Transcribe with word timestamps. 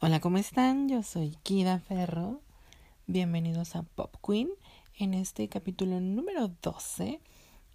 Hola, 0.00 0.20
¿cómo 0.20 0.38
están? 0.38 0.88
Yo 0.88 1.02
soy 1.02 1.36
Kida 1.42 1.80
Ferro. 1.80 2.40
Bienvenidos 3.08 3.74
a 3.74 3.82
Pop 3.82 4.14
Queen 4.24 4.48
en 4.96 5.12
este 5.12 5.48
capítulo 5.48 5.98
número 6.00 6.52
12, 6.62 7.20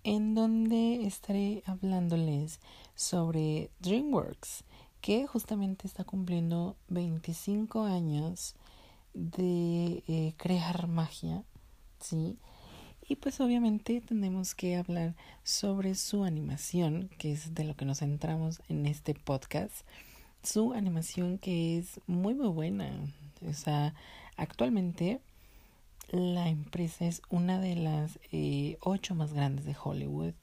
en 0.05 0.33
donde 0.33 1.05
estaré 1.05 1.63
hablándoles 1.65 2.61
sobre 2.95 3.71
DreamWorks, 3.81 4.63
que 5.01 5.27
justamente 5.27 5.85
está 5.85 6.05
cumpliendo 6.05 6.77
25 6.87 7.83
años 7.83 8.55
de 9.13 10.01
eh, 10.07 10.33
crear 10.37 10.87
magia, 10.87 11.43
¿sí? 11.99 12.37
Y 13.05 13.17
pues 13.17 13.41
obviamente 13.41 13.99
tenemos 13.99 14.55
que 14.55 14.77
hablar 14.77 15.13
sobre 15.43 15.93
su 15.95 16.23
animación, 16.23 17.09
que 17.17 17.33
es 17.33 17.53
de 17.53 17.65
lo 17.65 17.75
que 17.75 17.83
nos 17.83 17.99
centramos 17.99 18.61
en 18.69 18.85
este 18.85 19.13
podcast 19.13 19.85
su 20.43 20.73
animación 20.73 21.37
que 21.37 21.77
es 21.77 21.99
muy 22.07 22.33
muy 22.35 22.49
buena. 22.49 22.91
O 23.47 23.53
sea, 23.53 23.93
actualmente 24.37 25.19
la 26.09 26.49
empresa 26.49 27.05
es 27.05 27.21
una 27.29 27.59
de 27.59 27.75
las 27.75 28.19
eh, 28.31 28.77
ocho 28.81 29.15
más 29.15 29.33
grandes 29.33 29.65
de 29.65 29.75
Hollywood 29.81 30.33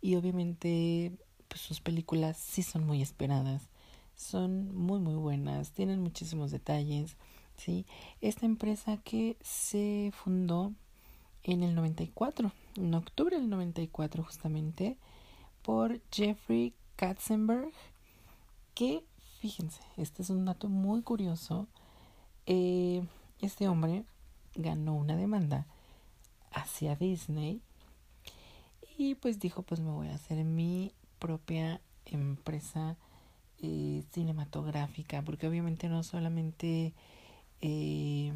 y 0.00 0.16
obviamente 0.16 1.12
pues, 1.48 1.60
sus 1.60 1.80
películas 1.80 2.36
sí 2.36 2.62
son 2.62 2.84
muy 2.86 3.02
esperadas. 3.02 3.68
Son 4.16 4.74
muy 4.74 4.98
muy 4.98 5.14
buenas, 5.14 5.72
tienen 5.72 6.00
muchísimos 6.00 6.50
detalles. 6.50 7.16
¿sí? 7.56 7.86
Esta 8.20 8.46
empresa 8.46 8.96
que 8.98 9.36
se 9.40 10.12
fundó 10.14 10.72
en 11.44 11.62
el 11.62 11.74
94, 11.74 12.52
en 12.76 12.94
octubre 12.94 13.38
del 13.38 13.48
94 13.48 14.24
justamente, 14.24 14.96
por 15.62 16.00
Jeffrey 16.10 16.74
Katzenberg, 16.96 17.72
que 18.74 19.04
Fíjense, 19.40 19.80
este 19.96 20.22
es 20.22 20.30
un 20.30 20.44
dato 20.44 20.68
muy 20.68 21.02
curioso. 21.02 21.68
Eh, 22.46 23.04
este 23.40 23.68
hombre 23.68 24.02
ganó 24.56 24.96
una 24.96 25.14
demanda 25.14 25.64
hacia 26.50 26.96
Disney 26.96 27.60
y 28.96 29.14
pues 29.14 29.38
dijo 29.38 29.62
pues 29.62 29.80
me 29.80 29.90
voy 29.90 30.08
a 30.08 30.14
hacer 30.14 30.42
mi 30.42 30.92
propia 31.20 31.80
empresa 32.06 32.96
eh, 33.62 34.02
cinematográfica 34.10 35.22
porque 35.22 35.46
obviamente 35.46 35.88
no 35.88 36.02
solamente 36.02 36.94
eh, 37.60 38.32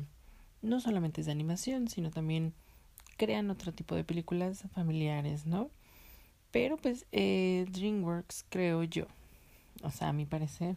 no 0.60 0.80
solamente 0.80 1.22
es 1.22 1.26
de 1.26 1.32
animación 1.32 1.88
sino 1.88 2.10
también 2.10 2.52
crean 3.16 3.50
otro 3.50 3.72
tipo 3.72 3.96
de 3.96 4.04
películas 4.04 4.64
familiares 4.72 5.46
no 5.46 5.70
pero 6.52 6.76
pues 6.76 7.06
DreamWorks 7.10 8.44
creo 8.50 8.84
yo 8.84 9.06
o 9.82 9.90
sea 9.90 10.08
a 10.08 10.12
mi 10.12 10.26
parecer 10.26 10.76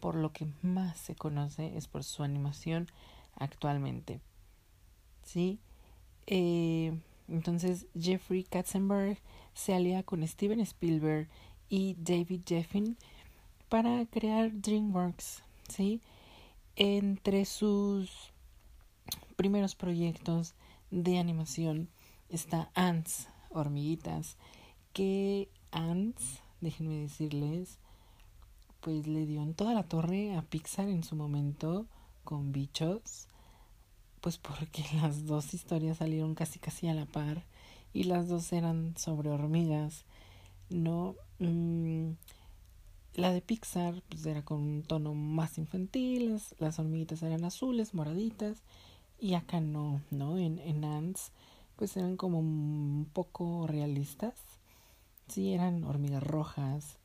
por 0.00 0.16
lo 0.16 0.32
que 0.32 0.46
más 0.62 0.98
se 0.98 1.14
conoce 1.14 1.76
es 1.76 1.88
por 1.88 2.04
su 2.04 2.22
animación 2.22 2.88
actualmente. 3.36 4.20
¿Sí? 5.22 5.58
Eh, 6.26 6.98
entonces 7.28 7.86
Jeffrey 7.98 8.44
Katzenberg 8.44 9.18
se 9.54 9.74
alía 9.74 10.02
con 10.02 10.26
Steven 10.26 10.60
Spielberg 10.60 11.28
y 11.70 11.96
David 11.98 12.42
Jeffin 12.46 12.98
para 13.68 14.04
crear 14.06 14.52
DreamWorks. 14.52 15.42
¿Sí? 15.68 16.02
Entre 16.76 17.46
sus 17.46 18.32
primeros 19.36 19.74
proyectos 19.74 20.54
de 20.90 21.18
animación 21.18 21.88
está 22.28 22.70
Ants, 22.74 23.28
hormiguitas, 23.50 24.36
que 24.92 25.48
Ants, 25.70 26.42
déjenme 26.60 26.96
decirles, 26.96 27.78
pues 28.84 29.06
le 29.06 29.24
dio 29.24 29.42
en 29.42 29.54
toda 29.54 29.72
la 29.72 29.84
torre 29.84 30.36
a 30.36 30.42
Pixar 30.42 30.90
en 30.90 31.04
su 31.04 31.16
momento 31.16 31.86
con 32.22 32.52
bichos, 32.52 33.28
pues 34.20 34.36
porque 34.36 34.84
las 35.00 35.24
dos 35.24 35.54
historias 35.54 35.96
salieron 35.96 36.34
casi 36.34 36.58
casi 36.58 36.88
a 36.88 36.94
la 36.94 37.06
par 37.06 37.44
y 37.94 38.04
las 38.04 38.28
dos 38.28 38.52
eran 38.52 38.94
sobre 38.98 39.30
hormigas, 39.30 40.04
¿no? 40.68 41.14
Mm, 41.38 42.10
la 43.14 43.32
de 43.32 43.40
Pixar 43.40 44.02
pues 44.10 44.26
era 44.26 44.44
con 44.44 44.60
un 44.60 44.82
tono 44.82 45.14
más 45.14 45.56
infantil, 45.56 46.38
las, 46.58 46.78
hormiguitas 46.78 47.22
eran 47.22 47.46
azules, 47.46 47.94
moraditas, 47.94 48.58
y 49.18 49.32
acá 49.32 49.60
no, 49.62 50.02
¿no? 50.10 50.36
En, 50.36 50.58
en 50.58 50.84
Ants 50.84 51.32
pues 51.76 51.96
eran 51.96 52.18
como 52.18 52.38
un 52.38 53.08
poco 53.14 53.66
realistas, 53.66 54.34
sí, 55.28 55.54
eran 55.54 55.84
hormigas 55.84 56.22
rojas, 56.22 56.98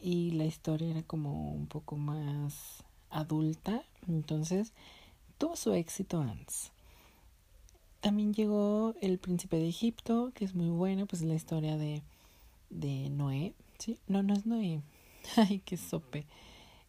y 0.00 0.32
la 0.32 0.44
historia 0.44 0.90
era 0.90 1.02
como 1.02 1.52
un 1.52 1.66
poco 1.66 1.96
más 1.96 2.84
adulta, 3.10 3.82
entonces 4.08 4.72
tuvo 5.38 5.56
su 5.56 5.72
éxito 5.72 6.20
antes. 6.20 6.72
También 8.00 8.34
llegó 8.34 8.94
El 9.00 9.18
Príncipe 9.18 9.56
de 9.56 9.68
Egipto, 9.68 10.30
que 10.34 10.44
es 10.44 10.54
muy 10.54 10.68
buena, 10.68 11.06
pues 11.06 11.22
la 11.22 11.34
historia 11.34 11.78
de, 11.78 12.02
de 12.68 13.08
Noé, 13.08 13.54
¿sí? 13.78 13.98
No, 14.08 14.22
no 14.22 14.34
es 14.34 14.44
Noé, 14.44 14.82
ay, 15.36 15.62
qué 15.64 15.76
sope. 15.76 16.26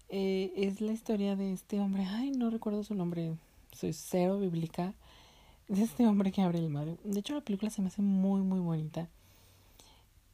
Eh, 0.09 0.51
es 0.57 0.81
la 0.81 0.91
historia 0.91 1.35
de 1.35 1.53
este 1.53 1.79
hombre, 1.79 2.05
ay, 2.05 2.31
no 2.31 2.49
recuerdo 2.49 2.83
su 2.83 2.95
nombre, 2.95 3.35
soy 3.71 3.93
cero 3.93 4.39
bíblica, 4.39 4.93
de 5.67 5.83
este 5.83 6.05
hombre 6.05 6.31
que 6.31 6.41
abre 6.41 6.59
el 6.59 6.69
mar. 6.69 6.85
De 7.03 7.19
hecho, 7.19 7.33
la 7.33 7.41
película 7.41 7.71
se 7.71 7.81
me 7.81 7.87
hace 7.87 8.01
muy, 8.01 8.41
muy 8.41 8.59
bonita, 8.59 9.07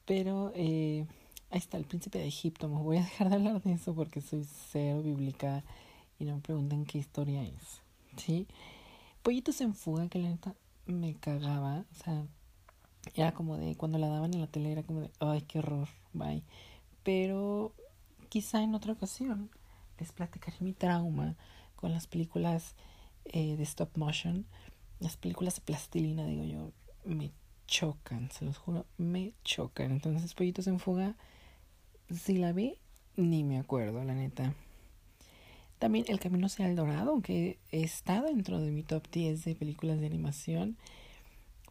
pero... 0.05 0.51
Eh, 0.55 1.05
Ahí 1.51 1.57
está, 1.57 1.77
el 1.77 1.83
príncipe 1.83 2.17
de 2.17 2.27
Egipto. 2.27 2.69
Me 2.69 2.81
voy 2.81 2.97
a 2.97 3.03
dejar 3.03 3.27
de 3.27 3.35
hablar 3.35 3.61
de 3.61 3.73
eso 3.73 3.93
porque 3.93 4.21
soy 4.21 4.47
cero 4.71 5.01
bíblica 5.03 5.65
y 6.17 6.23
no 6.23 6.35
me 6.35 6.41
pregunten 6.41 6.85
qué 6.85 6.97
historia 6.97 7.43
es. 7.43 7.81
¿Sí? 8.15 8.47
Pollitos 9.21 9.59
en 9.59 9.75
fuga, 9.75 10.07
que 10.07 10.19
la 10.19 10.29
neta 10.29 10.55
me 10.85 11.13
cagaba. 11.15 11.83
O 11.91 12.03
sea, 12.03 12.25
era 13.15 13.33
como 13.33 13.57
de, 13.57 13.75
cuando 13.75 13.97
la 13.97 14.07
daban 14.07 14.33
en 14.33 14.39
la 14.39 14.47
tele 14.47 14.71
era 14.71 14.83
como 14.83 15.01
de, 15.01 15.11
ay, 15.19 15.41
qué 15.41 15.59
horror, 15.59 15.89
bye. 16.13 16.41
Pero 17.03 17.73
quizá 18.29 18.63
en 18.63 18.73
otra 18.73 18.93
ocasión 18.93 19.49
les 19.99 20.13
platicaré 20.13 20.55
mi 20.61 20.71
trauma 20.71 21.35
con 21.75 21.91
las 21.91 22.07
películas 22.07 22.75
eh, 23.25 23.57
de 23.57 23.63
stop 23.63 23.97
motion. 23.97 24.45
Las 25.01 25.17
películas 25.17 25.55
de 25.55 25.61
plastilina, 25.63 26.25
digo 26.25 26.45
yo, 26.45 26.71
me 27.03 27.33
chocan, 27.67 28.31
se 28.31 28.45
los 28.45 28.57
juro, 28.57 28.85
me 28.97 29.33
chocan. 29.43 29.91
Entonces, 29.91 30.33
Pollitos 30.33 30.67
en 30.67 30.79
fuga 30.79 31.17
si 32.13 32.37
la 32.37 32.51
vi, 32.51 32.75
ni 33.15 33.43
me 33.43 33.59
acuerdo, 33.59 34.03
la 34.03 34.13
neta. 34.13 34.53
También 35.79 36.05
El 36.07 36.19
Camino 36.19 36.45
hacia 36.45 36.67
el 36.67 36.75
Dorado, 36.75 37.11
aunque 37.11 37.57
está 37.71 38.21
dentro 38.21 38.59
de 38.59 38.71
mi 38.71 38.83
top 38.83 39.03
10 39.11 39.43
de 39.43 39.55
películas 39.55 39.99
de 39.99 40.05
animación. 40.05 40.77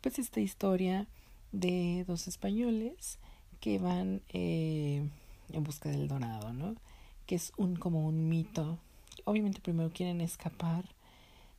Pues 0.00 0.19
esta 0.19 0.41
historia 0.41 1.06
de 1.53 2.05
dos 2.06 2.27
españoles 2.27 3.19
que 3.61 3.79
van 3.79 4.23
eh, 4.31 5.09
en 5.53 5.65
busca 5.65 5.91
del 5.91 6.09
dorado, 6.09 6.53
¿no? 6.53 6.75
Que 7.27 7.34
es 7.34 7.53
un 7.56 7.77
como 7.77 8.06
un 8.06 8.29
mito. 8.29 8.79
Obviamente 9.25 9.61
primero 9.61 9.91
quieren 9.91 10.21
escapar 10.21 10.84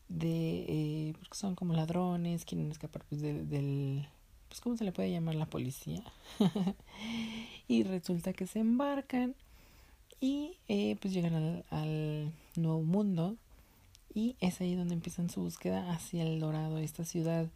de... 0.09 0.65
Eh, 0.67 1.13
porque 1.19 1.37
son 1.37 1.55
como 1.55 1.73
ladrones, 1.73 2.43
quieren 2.43 2.71
escapar 2.71 3.03
pues 3.07 3.21
del 3.21 4.07
pues 4.49 4.59
cómo 4.59 4.75
se 4.75 4.83
le 4.83 4.91
puede 4.91 5.09
llamar 5.09 5.35
la 5.35 5.45
policía 5.45 6.03
y 7.71 7.83
resulta 7.83 8.33
que 8.33 8.47
se 8.47 8.59
embarcan 8.59 9.33
y 10.19 10.57
eh, 10.67 10.97
pues 10.99 11.13
llegan 11.13 11.33
al, 11.33 11.65
al, 11.69 12.33
nuevo 12.57 12.81
mundo 12.81 13.37
y 14.13 14.35
es 14.41 14.59
ahí 14.59 14.75
donde 14.75 14.93
empiezan 14.93 15.29
su 15.29 15.41
búsqueda 15.41 15.89
hacia 15.93 16.23
el 16.23 16.41
dorado 16.41 16.79
esta 16.79 17.05
ciudad 17.05 17.47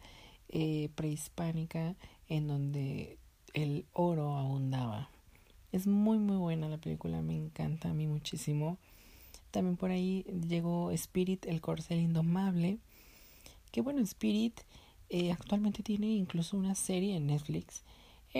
eh, 0.48 0.88
prehispánica 0.94 1.96
en 2.30 2.48
donde 2.48 3.18
el 3.52 3.84
oro 3.92 4.38
abundaba 4.38 5.10
es 5.70 5.86
muy 5.86 6.18
muy 6.18 6.38
buena 6.38 6.70
la 6.70 6.78
película 6.78 7.20
me 7.20 7.36
encanta 7.36 7.90
a 7.90 7.92
mí 7.92 8.06
muchísimo. 8.06 8.78
También 9.50 9.76
por 9.76 9.90
ahí 9.90 10.24
llegó 10.48 10.90
Spirit 10.92 11.44
el 11.44 11.60
corcel 11.60 12.00
indomable 12.00 12.78
que 13.70 13.82
bueno 13.82 14.00
Spirit 14.00 14.60
eh, 15.10 15.30
actualmente 15.30 15.82
tiene 15.82 16.06
incluso 16.06 16.56
una 16.56 16.74
serie 16.74 17.16
en 17.16 17.26
Netflix 17.26 17.82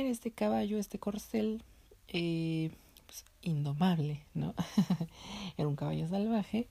en 0.00 0.06
este 0.06 0.30
caballo, 0.30 0.78
este 0.78 0.98
corcel, 0.98 1.62
eh, 2.08 2.70
pues, 3.06 3.24
indomable, 3.42 4.22
¿no? 4.34 4.54
Era 5.56 5.68
un 5.68 5.76
caballo 5.76 6.08
salvaje 6.08 6.68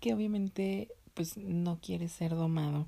que 0.00 0.14
obviamente 0.14 0.88
pues 1.14 1.36
no 1.36 1.78
quiere 1.80 2.08
ser 2.08 2.34
domado. 2.34 2.86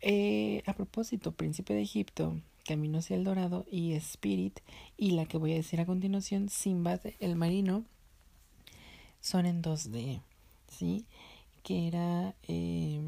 Eh, 0.00 0.62
a 0.66 0.72
propósito, 0.74 1.32
Príncipe 1.32 1.74
de 1.74 1.82
Egipto, 1.82 2.40
Camino 2.64 2.98
hacia 2.98 3.16
el 3.16 3.24
Dorado 3.24 3.66
y 3.70 3.94
Spirit, 3.94 4.60
y 4.96 5.12
la 5.12 5.26
que 5.26 5.38
voy 5.38 5.52
a 5.52 5.56
decir 5.56 5.80
a 5.80 5.86
continuación, 5.86 6.48
Simbad 6.48 7.00
el 7.18 7.34
Marino, 7.34 7.84
son 9.20 9.46
en 9.46 9.62
2D, 9.62 10.20
¿sí? 10.68 11.04
Que 11.62 11.88
era 11.88 12.34
eh, 12.46 13.00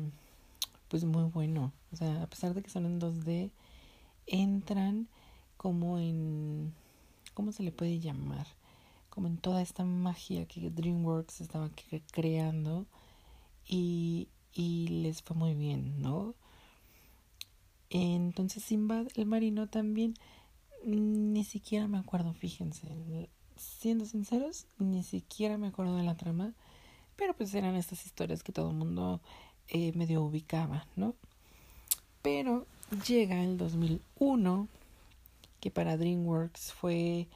pues 0.88 1.04
muy 1.04 1.24
bueno. 1.24 1.72
O 1.92 1.96
sea, 1.96 2.22
a 2.22 2.26
pesar 2.26 2.54
de 2.54 2.62
que 2.62 2.70
son 2.70 2.86
en 2.86 3.00
2D, 3.00 3.50
entran 4.26 5.08
como 5.60 5.98
en... 5.98 6.72
¿Cómo 7.34 7.52
se 7.52 7.62
le 7.62 7.70
puede 7.70 8.00
llamar? 8.00 8.46
Como 9.10 9.26
en 9.26 9.36
toda 9.36 9.60
esta 9.60 9.84
magia 9.84 10.46
que 10.46 10.70
DreamWorks 10.70 11.42
estaba 11.42 11.68
creando 12.12 12.86
y, 13.68 14.28
y 14.54 14.88
les 14.88 15.20
fue 15.20 15.36
muy 15.36 15.54
bien, 15.54 16.00
¿no? 16.00 16.34
Entonces 17.90 18.64
Sinbad 18.64 19.08
el 19.16 19.26
marino 19.26 19.66
también 19.66 20.14
ni 20.82 21.44
siquiera 21.44 21.88
me 21.88 21.98
acuerdo, 21.98 22.32
fíjense, 22.32 23.28
siendo 23.56 24.06
sinceros, 24.06 24.66
ni 24.78 25.02
siquiera 25.02 25.58
me 25.58 25.66
acuerdo 25.66 25.94
de 25.98 26.04
la 26.04 26.16
trama, 26.16 26.54
pero 27.16 27.34
pues 27.34 27.52
eran 27.52 27.74
estas 27.74 28.06
historias 28.06 28.42
que 28.42 28.52
todo 28.52 28.70
el 28.70 28.76
mundo 28.76 29.20
eh, 29.68 29.92
medio 29.92 30.22
ubicaba, 30.22 30.86
¿no? 30.96 31.14
Pero 32.22 32.66
llega 33.06 33.44
el 33.44 33.58
2001, 33.58 34.68
que 35.60 35.70
para 35.70 35.96
DreamWorks 35.96 36.72
fue, 36.72 37.28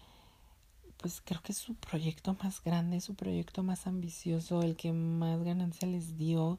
pues 0.97 1.21
creo 1.21 1.43
que 1.43 1.53
su 1.53 1.75
proyecto 1.75 2.37
más 2.43 2.63
grande, 2.63 3.01
su 3.01 3.15
proyecto 3.15 3.63
más 3.63 3.87
ambicioso, 3.87 4.63
el 4.63 4.77
que 4.77 4.93
más 4.93 5.43
ganancia 5.43 5.87
les 5.87 6.17
dio, 6.17 6.59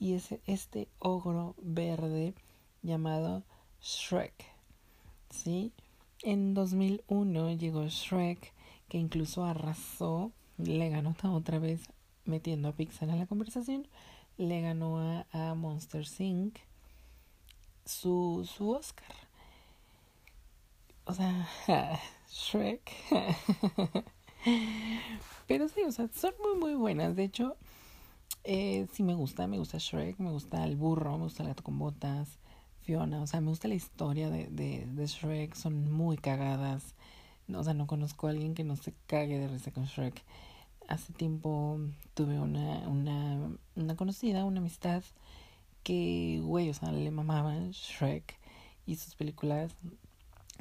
y 0.00 0.14
es 0.14 0.34
este 0.46 0.88
ogro 0.98 1.54
verde 1.60 2.34
llamado 2.82 3.42
Shrek, 3.80 4.44
¿sí? 5.30 5.72
En 6.22 6.54
2001 6.54 7.52
llegó 7.52 7.86
Shrek, 7.86 8.52
que 8.88 8.98
incluso 8.98 9.44
arrasó, 9.44 10.32
le 10.56 10.88
ganó 10.88 11.14
otra 11.34 11.58
vez 11.58 11.82
metiendo 12.24 12.68
a 12.68 12.72
Pixar 12.72 13.08
en 13.08 13.18
la 13.18 13.26
conversación, 13.26 13.86
le 14.36 14.60
ganó 14.60 14.98
a, 14.98 15.26
a 15.32 15.54
Monster 15.54 16.06
Inc. 16.18 16.58
Su, 17.84 18.46
su 18.56 18.70
Oscar. 18.70 19.27
O 21.08 21.12
sea, 21.12 21.48
Shrek. 22.30 22.92
Pero 25.48 25.68
sí, 25.68 25.82
o 25.82 25.90
sea, 25.90 26.08
son 26.14 26.34
muy, 26.40 26.56
muy 26.58 26.74
buenas. 26.74 27.16
De 27.16 27.24
hecho, 27.24 27.56
eh, 28.44 28.86
sí 28.92 29.02
me 29.02 29.14
gusta, 29.14 29.46
me 29.46 29.58
gusta 29.58 29.78
Shrek, 29.78 30.18
me 30.18 30.30
gusta 30.30 30.62
el 30.64 30.76
burro, 30.76 31.16
me 31.18 31.24
gusta 31.24 31.42
el 31.42 31.48
gato 31.48 31.64
con 31.64 31.78
botas, 31.78 32.38
Fiona. 32.82 33.20
O 33.22 33.26
sea, 33.26 33.40
me 33.40 33.48
gusta 33.48 33.66
la 33.66 33.74
historia 33.74 34.30
de, 34.30 34.46
de, 34.48 34.86
de 34.86 35.06
Shrek, 35.06 35.54
son 35.54 35.90
muy 35.92 36.16
cagadas. 36.16 36.94
O 37.52 37.64
sea, 37.64 37.74
no 37.74 37.86
conozco 37.86 38.26
a 38.28 38.30
alguien 38.30 38.54
que 38.54 38.62
no 38.62 38.76
se 38.76 38.92
cague 39.06 39.38
de 39.38 39.48
risa 39.48 39.72
con 39.72 39.86
Shrek 39.86 40.22
hace 40.88 41.12
tiempo 41.12 41.78
tuve 42.14 42.40
una, 42.40 42.88
una, 42.88 43.50
una 43.76 43.94
conocida, 43.94 44.44
una 44.44 44.60
amistad 44.60 45.04
que, 45.82 46.40
güey, 46.42 46.70
o 46.70 46.74
sea, 46.74 46.90
le 46.90 47.10
mamaban 47.10 47.70
Shrek 47.70 48.36
y 48.86 48.96
sus 48.96 49.14
películas. 49.14 49.76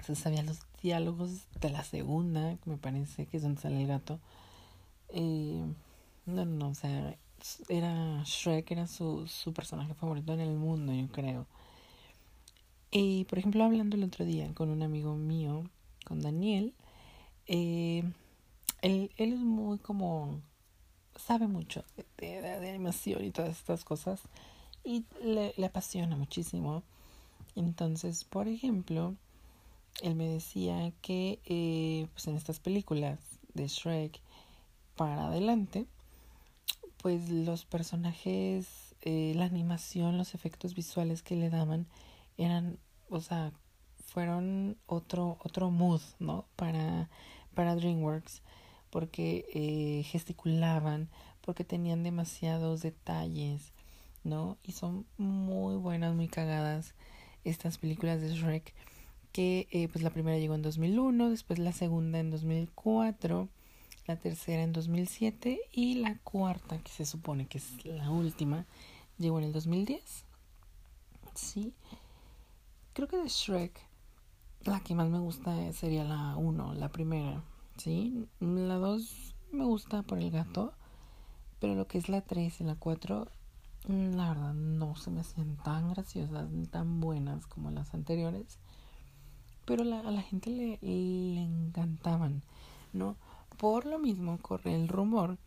Se 0.03 0.15
sabía 0.15 0.43
los 0.43 0.59
diálogos 0.81 1.47
de 1.59 1.69
la 1.69 1.83
segunda, 1.83 2.57
me 2.65 2.77
parece 2.77 3.25
que 3.25 3.37
es 3.37 3.43
donde 3.43 3.61
sale 3.61 3.81
el 3.81 3.87
gato. 3.87 4.19
Eh, 5.09 5.63
no, 6.25 6.45
no, 6.45 6.69
o 6.69 6.75
sea, 6.75 7.15
era 7.69 8.23
Shrek, 8.23 8.71
era 8.71 8.87
su, 8.87 9.27
su 9.27 9.53
personaje 9.53 9.93
favorito 9.93 10.33
en 10.33 10.41
el 10.41 10.55
mundo, 10.55 10.93
yo 10.93 11.07
creo. 11.09 11.47
Y, 12.91 13.25
por 13.25 13.39
ejemplo, 13.39 13.63
hablando 13.63 13.95
el 13.95 14.03
otro 14.03 14.25
día 14.25 14.53
con 14.53 14.69
un 14.69 14.81
amigo 14.81 15.15
mío, 15.15 15.63
con 16.05 16.21
Daniel, 16.21 16.73
eh, 17.47 18.03
él, 18.81 19.11
él 19.17 19.33
es 19.33 19.39
muy 19.39 19.77
como, 19.79 20.41
sabe 21.15 21.47
mucho 21.47 21.83
de, 22.17 22.41
de, 22.41 22.69
animación 22.69 23.23
y 23.25 23.31
todas 23.31 23.57
estas 23.57 23.83
cosas 23.83 24.21
y 24.83 25.05
le, 25.21 25.53
le 25.57 25.65
apasiona 25.65 26.15
muchísimo. 26.15 26.83
Entonces, 27.55 28.23
por 28.23 28.47
ejemplo, 28.47 29.15
él 30.01 30.15
me 30.15 30.27
decía 30.27 30.91
que 31.01 31.39
eh, 31.45 32.07
pues 32.13 32.27
en 32.27 32.35
estas 32.35 32.59
películas 32.59 33.19
de 33.53 33.67
Shrek 33.67 34.21
para 34.95 35.27
adelante, 35.27 35.85
pues 36.97 37.29
los 37.29 37.65
personajes, 37.65 38.95
eh, 39.01 39.33
la 39.35 39.45
animación, 39.45 40.17
los 40.17 40.33
efectos 40.35 40.75
visuales 40.75 41.23
que 41.23 41.35
le 41.35 41.49
daban 41.49 41.87
eran, 42.37 42.79
o 43.09 43.21
sea, 43.21 43.51
fueron 44.05 44.77
otro 44.85 45.37
otro 45.43 45.69
mood, 45.71 46.01
¿no? 46.19 46.45
Para 46.55 47.09
para 47.53 47.75
DreamWorks 47.75 48.41
porque 48.89 49.45
eh, 49.53 50.03
gesticulaban, 50.03 51.09
porque 51.41 51.63
tenían 51.63 52.03
demasiados 52.03 52.81
detalles, 52.81 53.73
¿no? 54.23 54.57
Y 54.63 54.71
son 54.73 55.05
muy 55.17 55.75
buenas, 55.75 56.15
muy 56.15 56.27
cagadas 56.27 56.93
estas 57.43 57.77
películas 57.77 58.21
de 58.21 58.33
Shrek, 58.33 58.73
que 59.37 59.67
eh, 59.69 59.87
pues 59.87 60.03
la 60.03 60.09
primera 60.09 60.39
llegó 60.39 60.55
en 60.55 60.63
2001, 60.63 61.29
después 61.29 61.59
la 61.59 61.71
segunda 61.71 62.17
en 62.17 62.31
2004, 62.31 63.47
la 64.07 64.15
tercera 64.15 64.63
en 64.63 64.73
2007 64.73 65.59
y 65.71 65.93
la 65.93 66.17
cuarta, 66.23 66.79
que 66.79 66.89
se 66.89 67.05
supone 67.05 67.45
que 67.45 67.59
es 67.59 67.85
la 67.85 68.09
última, 68.09 68.65
llegó 69.19 69.37
en 69.37 69.45
el 69.45 69.53
2010. 69.53 70.25
Sí. 71.35 71.71
Creo 72.93 73.07
que 73.07 73.17
de 73.17 73.27
Shrek 73.27 73.79
la 74.63 74.79
que 74.79 74.95
más 74.95 75.07
me 75.07 75.19
gusta 75.19 75.71
sería 75.71 76.03
la 76.03 76.35
1, 76.35 76.73
la 76.73 76.89
primera, 76.89 77.43
¿sí? 77.77 78.27
La 78.39 78.77
2 78.77 79.35
me 79.51 79.65
gusta 79.65 80.01
por 80.01 80.17
el 80.17 80.31
gato, 80.31 80.73
pero 81.59 81.75
lo 81.75 81.85
que 81.87 81.99
es 81.99 82.09
la 82.09 82.21
3 82.21 82.61
y 82.61 82.63
la 82.63 82.73
4, 82.73 83.27
mm, 83.87 84.15
la 84.15 84.29
verdad 84.29 84.55
no 84.55 84.95
se 84.95 85.11
me 85.11 85.21
hacían 85.21 85.57
tan 85.57 85.89
graciosas 85.93 86.49
ni 86.49 86.65
tan 86.65 86.99
buenas 86.99 87.45
como 87.45 87.69
las 87.69 87.93
anteriores. 87.93 88.57
Pero 89.67 89.83
a 89.83 90.11
la 90.11 90.21
gente 90.23 90.49
le, 90.49 90.79
le 90.81 91.41
encantaban, 91.41 92.41
¿no? 92.93 93.15
Por 93.57 93.85
lo 93.85 93.99
mismo 93.99 94.39
corre 94.39 94.73
el 94.73 94.87
rumor 94.87 95.37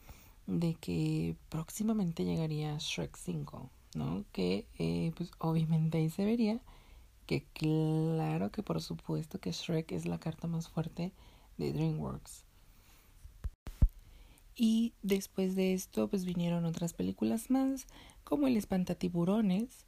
de 0.46 0.75
que 0.75 1.37
próximamente 1.49 2.25
llegaría 2.25 2.76
Shrek 2.78 3.17
5, 3.17 3.70
¿no? 3.94 4.25
Que 4.32 4.67
eh, 4.78 5.12
pues 5.17 5.31
obviamente 5.38 5.99
ahí 5.99 6.11
se 6.11 6.25
vería 6.25 6.61
que 7.26 7.44
claro 7.52 8.50
que 8.50 8.62
por 8.62 8.82
supuesto 8.82 9.38
que 9.40 9.52
Shrek 9.52 9.93
es 9.93 10.06
la 10.06 10.19
carta 10.19 10.49
más 10.49 10.69
fuerte 10.69 11.12
de 11.58 11.73
DreamWorks. 11.73 12.44
Y 14.56 14.93
después 15.02 15.55
de 15.55 15.73
esto, 15.73 16.08
pues 16.08 16.25
vinieron 16.25 16.64
otras 16.66 16.93
películas 16.93 17.49
más, 17.49 17.87
como 18.25 18.46
El 18.46 18.56
Espantatiburones, 18.56 19.87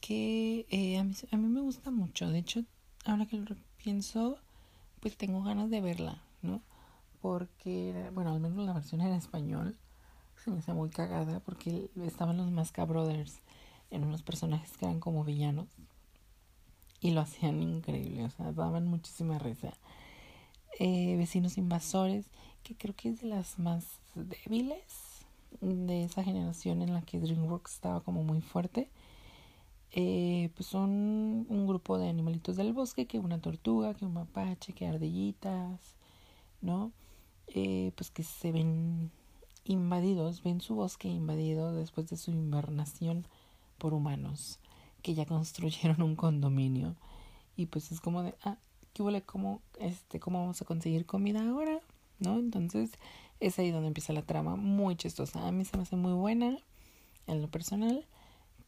que 0.00 0.66
eh, 0.70 0.98
a, 0.98 1.04
mí, 1.04 1.14
a 1.30 1.36
mí 1.36 1.48
me 1.48 1.60
gusta 1.60 1.90
mucho. 1.90 2.28
De 2.28 2.40
hecho, 2.40 2.64
ahora 3.06 3.26
que 3.26 3.36
lo 3.36 3.56
pienso, 3.82 4.38
pues 5.00 5.16
tengo 5.16 5.42
ganas 5.42 5.70
de 5.70 5.80
verla, 5.80 6.22
¿no? 6.42 6.60
Porque, 7.20 8.10
bueno, 8.12 8.32
al 8.32 8.40
menos 8.40 8.64
la 8.64 8.72
versión 8.72 9.00
en 9.00 9.12
español 9.12 9.76
se 10.44 10.50
me 10.50 10.58
hace 10.58 10.72
muy 10.72 10.90
cagada 10.90 11.40
porque 11.40 11.90
estaban 12.04 12.36
los 12.36 12.50
Masca 12.50 12.84
Brothers 12.84 13.40
en 13.90 14.04
unos 14.04 14.22
personajes 14.22 14.76
que 14.76 14.84
eran 14.84 15.00
como 15.00 15.24
villanos 15.24 15.68
y 17.00 17.10
lo 17.12 17.20
hacían 17.20 17.62
increíble, 17.62 18.24
o 18.24 18.30
sea, 18.30 18.52
daban 18.52 18.86
muchísima 18.86 19.38
risa 19.38 19.72
eh, 20.78 21.16
Vecinos 21.16 21.56
Invasores, 21.56 22.26
que 22.62 22.76
creo 22.76 22.94
que 22.94 23.08
es 23.08 23.20
de 23.20 23.28
las 23.28 23.58
más 23.58 24.00
débiles 24.14 25.24
de 25.60 26.04
esa 26.04 26.22
generación 26.22 26.82
en 26.82 26.92
la 26.92 27.02
que 27.02 27.18
DreamWorks 27.18 27.74
estaba 27.74 28.00
como 28.00 28.22
muy 28.22 28.40
fuerte. 28.40 28.90
Eh, 29.98 30.50
pues 30.54 30.66
son 30.66 31.46
un 31.48 31.66
grupo 31.66 31.96
de 31.96 32.10
animalitos 32.10 32.56
del 32.56 32.74
bosque, 32.74 33.06
que 33.06 33.18
una 33.18 33.40
tortuga, 33.40 33.94
que 33.94 34.04
un 34.04 34.12
mapache, 34.12 34.74
que 34.74 34.86
ardillitas, 34.86 35.96
¿no? 36.60 36.92
Eh, 37.46 37.92
pues 37.96 38.10
que 38.10 38.22
se 38.22 38.52
ven 38.52 39.10
invadidos, 39.64 40.42
ven 40.42 40.60
su 40.60 40.74
bosque 40.74 41.08
invadido 41.08 41.72
después 41.72 42.10
de 42.10 42.18
su 42.18 42.30
invernación 42.30 43.26
por 43.78 43.94
humanos, 43.94 44.58
que 45.00 45.14
ya 45.14 45.24
construyeron 45.26 46.02
un 46.02 46.14
condominio. 46.14 46.94
Y 47.56 47.64
pues 47.64 47.90
es 47.90 48.02
como 48.02 48.22
de, 48.22 48.34
ah, 48.44 48.58
¿qué 48.92 49.02
huele? 49.02 49.22
¿Cómo, 49.22 49.62
este, 49.80 50.20
¿Cómo 50.20 50.40
vamos 50.40 50.60
a 50.60 50.66
conseguir 50.66 51.06
comida 51.06 51.40
ahora? 51.48 51.80
¿No? 52.18 52.38
Entonces 52.38 52.90
es 53.40 53.58
ahí 53.58 53.70
donde 53.70 53.88
empieza 53.88 54.12
la 54.12 54.26
trama, 54.26 54.56
muy 54.56 54.94
chistosa. 54.96 55.48
A 55.48 55.52
mí 55.52 55.64
se 55.64 55.78
me 55.78 55.84
hace 55.84 55.96
muy 55.96 56.12
buena 56.12 56.58
en 57.26 57.40
lo 57.40 57.48
personal, 57.48 58.06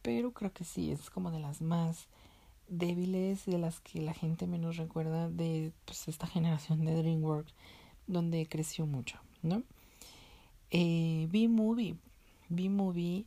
pero 0.01 0.31
creo 0.31 0.53
que 0.53 0.63
sí, 0.63 0.91
es 0.91 1.09
como 1.09 1.31
de 1.31 1.39
las 1.39 1.61
más 1.61 2.07
débiles 2.67 3.47
y 3.47 3.51
de 3.51 3.57
las 3.57 3.79
que 3.79 4.01
la 4.01 4.13
gente 4.13 4.47
menos 4.47 4.77
recuerda 4.77 5.29
de 5.29 5.71
pues, 5.85 6.07
esta 6.07 6.27
generación 6.27 6.85
de 6.85 6.95
DreamWorks, 6.95 7.53
donde 8.07 8.47
creció 8.47 8.85
mucho, 8.85 9.19
¿no? 9.41 9.63
Eh, 10.71 11.27
B-Movie. 11.31 11.97
B-Movie 12.49 13.25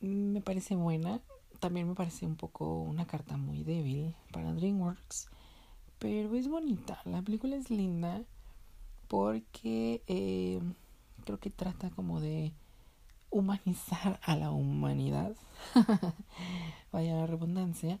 me 0.00 0.40
parece 0.40 0.76
buena. 0.76 1.20
También 1.60 1.88
me 1.88 1.94
parece 1.94 2.26
un 2.26 2.36
poco 2.36 2.82
una 2.82 3.06
carta 3.06 3.36
muy 3.36 3.64
débil 3.64 4.14
para 4.30 4.52
DreamWorks 4.52 5.28
pero 5.98 6.34
es 6.34 6.48
bonita. 6.48 7.00
La 7.04 7.22
película 7.22 7.56
es 7.56 7.70
linda 7.70 8.22
porque 9.08 10.02
eh, 10.06 10.60
creo 11.24 11.38
que 11.38 11.50
trata 11.50 11.90
como 11.90 12.20
de 12.20 12.52
humanizar 13.30 14.20
a 14.22 14.36
la 14.36 14.50
humanidad, 14.50 15.34
vaya 16.92 17.16
la 17.16 17.26
redundancia, 17.26 18.00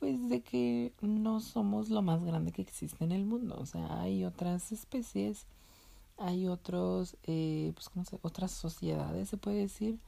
pues 0.00 0.28
de 0.28 0.42
que 0.42 0.92
no 1.02 1.40
somos 1.40 1.88
lo 1.88 2.02
más 2.02 2.24
grande 2.24 2.52
que 2.52 2.62
existe 2.62 3.04
en 3.04 3.12
el 3.12 3.24
mundo, 3.24 3.56
o 3.58 3.66
sea, 3.66 4.00
hay 4.00 4.24
otras 4.24 4.72
especies 4.72 5.46
hay 6.16 6.46
otros, 6.46 7.16
eh, 7.24 7.72
pues, 7.74 7.88
¿cómo 7.88 8.04
se, 8.04 8.18
otras 8.22 8.52
sociedades, 8.52 9.28
se 9.28 9.36
puede 9.36 9.58
decir. 9.58 9.98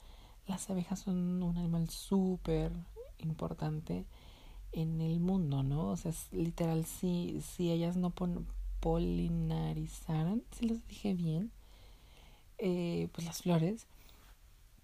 Las 0.46 0.70
abejas 0.70 1.00
son 1.00 1.42
un 1.42 1.56
animal 1.56 1.88
súper 1.90 2.72
importante 3.18 4.06
en 4.72 5.00
el 5.00 5.20
mundo, 5.20 5.62
¿no? 5.62 5.88
O 5.88 5.96
sea, 5.96 6.12
es 6.12 6.32
literal, 6.32 6.84
si, 6.84 7.40
si 7.40 7.70
ellas 7.72 7.96
no 7.96 8.12
polinarizaran, 8.80 10.42
si 10.52 10.68
los 10.68 10.86
dije 10.86 11.14
bien, 11.14 11.50
eh, 12.58 13.08
pues 13.12 13.26
las 13.26 13.42
flores, 13.42 13.86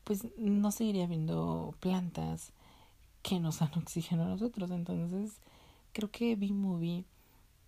pues 0.04 0.26
no 0.36 0.70
seguiría 0.72 1.04
habiendo 1.04 1.74
plantas 1.80 2.52
que 3.22 3.40
nos 3.40 3.60
dan 3.60 3.70
oxígeno 3.76 4.24
a 4.24 4.28
nosotros. 4.28 4.70
Entonces, 4.70 5.38
creo 5.92 6.10
que 6.10 6.36
B-Movie 6.36 7.04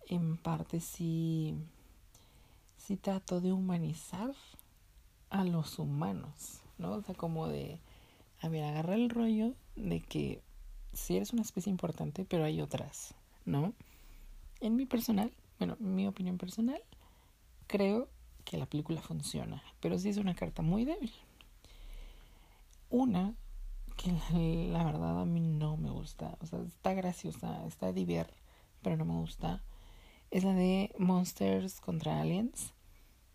en 0.07 0.37
parte 0.37 0.79
sí, 0.79 1.55
sí 2.77 2.97
trató 2.97 3.41
de 3.41 3.51
humanizar 3.51 4.33
a 5.29 5.43
los 5.43 5.79
humanos, 5.79 6.61
¿no? 6.77 6.93
O 6.93 7.01
sea, 7.01 7.15
como 7.15 7.47
de, 7.47 7.79
a 8.41 8.49
ver, 8.49 8.63
agarra 8.63 8.95
el 8.95 9.09
rollo 9.09 9.53
de 9.75 10.01
que 10.01 10.41
sí 10.93 11.15
eres 11.15 11.33
una 11.33 11.41
especie 11.41 11.69
importante, 11.69 12.25
pero 12.25 12.45
hay 12.45 12.61
otras, 12.61 13.15
¿no? 13.45 13.73
En 14.61 14.75
mi 14.75 14.85
personal, 14.85 15.31
bueno, 15.59 15.75
mi 15.79 16.07
opinión 16.07 16.37
personal, 16.37 16.81
creo 17.67 18.07
que 18.45 18.57
la 18.57 18.65
película 18.65 19.01
funciona, 19.01 19.61
pero 19.81 19.97
sí 19.97 20.09
es 20.09 20.17
una 20.17 20.35
carta 20.35 20.61
muy 20.61 20.85
débil. 20.85 21.11
Una 22.89 23.35
que 23.95 24.11
la, 24.71 24.83
verdad 24.83 25.21
a 25.21 25.25
mí 25.25 25.39
no 25.39 25.77
me 25.77 25.89
gusta, 25.89 26.37
o 26.41 26.45
sea, 26.45 26.59
está 26.61 26.93
graciosa, 26.93 27.65
está 27.65 27.91
diver, 27.91 28.33
pero 28.81 28.97
no 28.97 29.05
me 29.05 29.15
gusta. 29.15 29.63
Es 30.31 30.43
la 30.43 30.53
de 30.53 30.93
Monsters 30.97 31.79
contra 31.79 32.19
Aliens. 32.19 32.73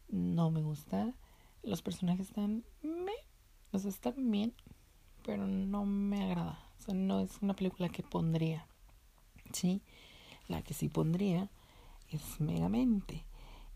No 0.08 0.50
me 0.50 0.60
gusta. 0.60 1.14
Los 1.62 1.82
personajes 1.82 2.28
están 2.28 2.64
me, 2.82 3.12
o 3.72 3.78
sea, 3.78 3.90
están 3.90 4.30
bien, 4.30 4.54
pero 5.24 5.46
no 5.46 5.86
me 5.86 6.22
agrada. 6.24 6.58
O 6.78 6.82
sea, 6.82 6.94
no 6.94 7.20
es 7.20 7.30
una 7.40 7.54
película 7.54 7.88
que 7.88 8.02
pondría. 8.02 8.66
¿Sí? 9.52 9.82
La 10.48 10.62
que 10.62 10.74
sí 10.74 10.88
pondría 10.88 11.50
es 12.10 12.40
Megamente. 12.40 13.24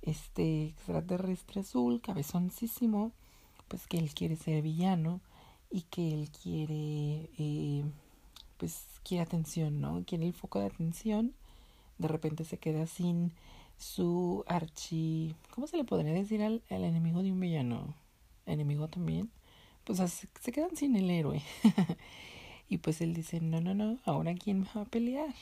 Este 0.02 0.66
extraterrestre 0.66 1.62
azul, 1.62 2.00
cabezoncísimo, 2.00 3.12
pues 3.69 3.87
que 3.87 3.99
él 3.99 4.12
quiere 4.12 4.37
ser 4.37 4.61
villano 4.61 5.21
y 5.75 5.83
que 5.90 6.12
él 6.12 6.31
quiere, 6.31 7.28
eh, 7.37 7.83
pues 8.59 8.87
quiere 9.02 9.25
atención, 9.25 9.81
¿no? 9.81 10.04
Quiere 10.07 10.25
el 10.25 10.33
foco 10.33 10.61
de 10.61 10.66
atención. 10.66 11.35
De 11.99 12.07
repente 12.07 12.45
se 12.45 12.59
queda 12.59 12.87
sin 12.87 13.33
su 13.76 14.45
archi... 14.47 15.35
¿Cómo 15.50 15.66
se 15.66 15.76
le 15.76 15.83
podría 15.83 16.12
decir 16.12 16.45
al, 16.45 16.62
al 16.71 16.85
enemigo 16.85 17.25
de 17.25 17.33
un 17.33 17.40
villano? 17.40 17.93
¿Enemigo 18.47 18.87
también? 18.87 19.31
Pues 19.83 19.99
se 20.40 20.52
quedan 20.52 20.76
sin 20.76 20.95
el 20.95 21.11
héroe. 21.11 21.43
Y 22.69 22.78
pues 22.78 23.02
él 23.02 23.12
dice, 23.12 23.40
no, 23.43 23.61
no, 23.61 23.75
no, 23.75 23.99
ahora 24.07 24.35
quién 24.35 24.61
me 24.61 24.69
va 24.75 24.83
a 24.83 24.87
pelear. 24.87 25.35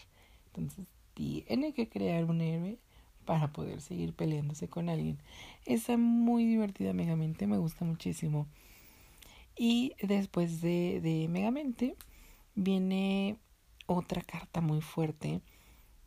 Entonces 0.47 0.87
tiene 1.15 1.73
que 1.73 1.89
crear 1.89 2.25
un 2.25 2.41
héroe 2.41 2.79
para 3.25 3.53
poder 3.53 3.81
seguir 3.81 4.13
peleándose 4.13 4.67
con 4.69 4.89
alguien. 4.89 5.19
Está 5.65 5.97
muy 5.97 6.45
divertida 6.47 6.93
Megamente, 6.93 7.47
me 7.47 7.59
gusta 7.59 7.85
muchísimo. 7.85 8.49
Y 9.57 9.95
después 10.03 10.61
de, 10.61 11.01
de 11.01 11.29
Megamente 11.29 11.97
viene 12.55 13.39
otra 13.87 14.23
carta 14.23 14.61
muy 14.61 14.81
fuerte. 14.81 15.41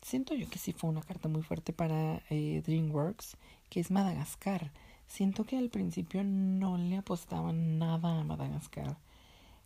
Siento 0.02 0.36
yo 0.36 0.50
que 0.50 0.60
sí 0.60 0.72
fue 0.72 0.90
una 0.90 1.02
carta 1.02 1.28
muy 1.28 1.42
fuerte 1.42 1.74
para 1.74 2.22
eh, 2.30 2.62
DreamWorks, 2.66 3.38
que 3.70 3.80
es 3.80 3.92
Madagascar. 3.92 4.72
Siento 5.08 5.46
que 5.46 5.58
al 5.58 5.70
principio 5.70 6.24
no 6.24 6.78
le 6.78 6.98
apostaban 6.98 7.80
nada 7.80 8.20
a 8.20 8.24
Madagascar 8.24 8.98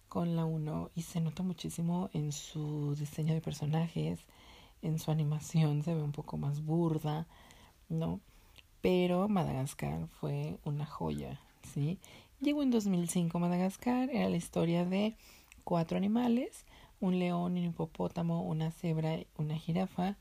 con 0.08 0.36
la 0.36 0.46
1 0.46 0.92
y 0.96 1.04
se 1.04 1.22
nota 1.22 1.44
muchísimo 1.44 2.10
en 2.14 2.32
su 2.32 2.96
diseño 2.96 3.34
de 3.34 3.42
personajes, 3.42 4.26
en 4.82 4.98
su 4.98 5.12
animación 5.12 5.84
se 5.84 5.94
ve 5.94 6.02
un 6.02 6.12
poco 6.12 6.38
más 6.38 6.64
burda, 6.64 7.28
¿no? 7.90 8.20
Pero 8.82 9.28
Madagascar 9.28 10.08
fue 10.08 10.58
una 10.64 10.86
joya, 10.86 11.40
¿sí? 11.74 12.00
Llegó 12.42 12.64
en 12.64 12.72
2005 12.72 13.38
Madagascar, 13.38 14.10
era 14.10 14.30
la 14.30 14.38
historia 14.38 14.86
de 14.86 15.18
cuatro 15.66 15.98
animales, 15.98 16.66
un 17.02 17.20
león, 17.20 17.58
un 17.58 17.66
hipopótamo, 17.66 18.44
una 18.44 18.72
cebra, 18.72 19.20
una 19.38 19.58
jirafa, 19.58 20.16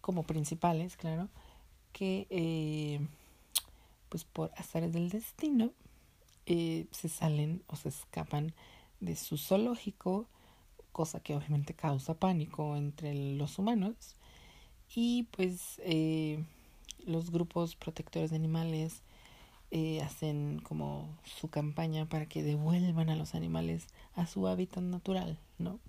como 0.00 0.22
principales, 0.22 0.96
claro, 0.96 1.28
que 1.92 2.28
eh, 2.30 3.00
pues 4.08 4.22
por 4.22 4.52
azares 4.56 4.92
del 4.92 5.08
destino 5.08 5.72
eh, 6.46 6.86
se 6.92 7.08
salen 7.08 7.64
o 7.66 7.74
se 7.74 7.88
escapan 7.88 8.54
de 9.00 9.16
su 9.16 9.36
zoológico, 9.36 10.28
cosa 10.92 11.18
que 11.18 11.34
obviamente 11.34 11.74
causa 11.74 12.14
pánico 12.14 12.76
entre 12.76 13.14
los 13.14 13.58
humanos. 13.58 14.14
Y 14.94 15.24
pues 15.32 15.80
eh, 15.84 16.44
los 17.04 17.32
grupos 17.32 17.74
protectores 17.74 18.30
de 18.30 18.36
animales 18.36 19.02
eh, 19.74 20.02
hacen 20.02 20.60
como 20.62 21.08
su 21.24 21.48
campaña 21.48 22.04
para 22.04 22.26
que 22.26 22.42
devuelvan 22.42 23.08
a 23.08 23.16
los 23.16 23.34
animales 23.34 23.86
a 24.14 24.26
su 24.26 24.46
hábitat 24.46 24.84
natural, 24.84 25.38
¿no? 25.56 25.80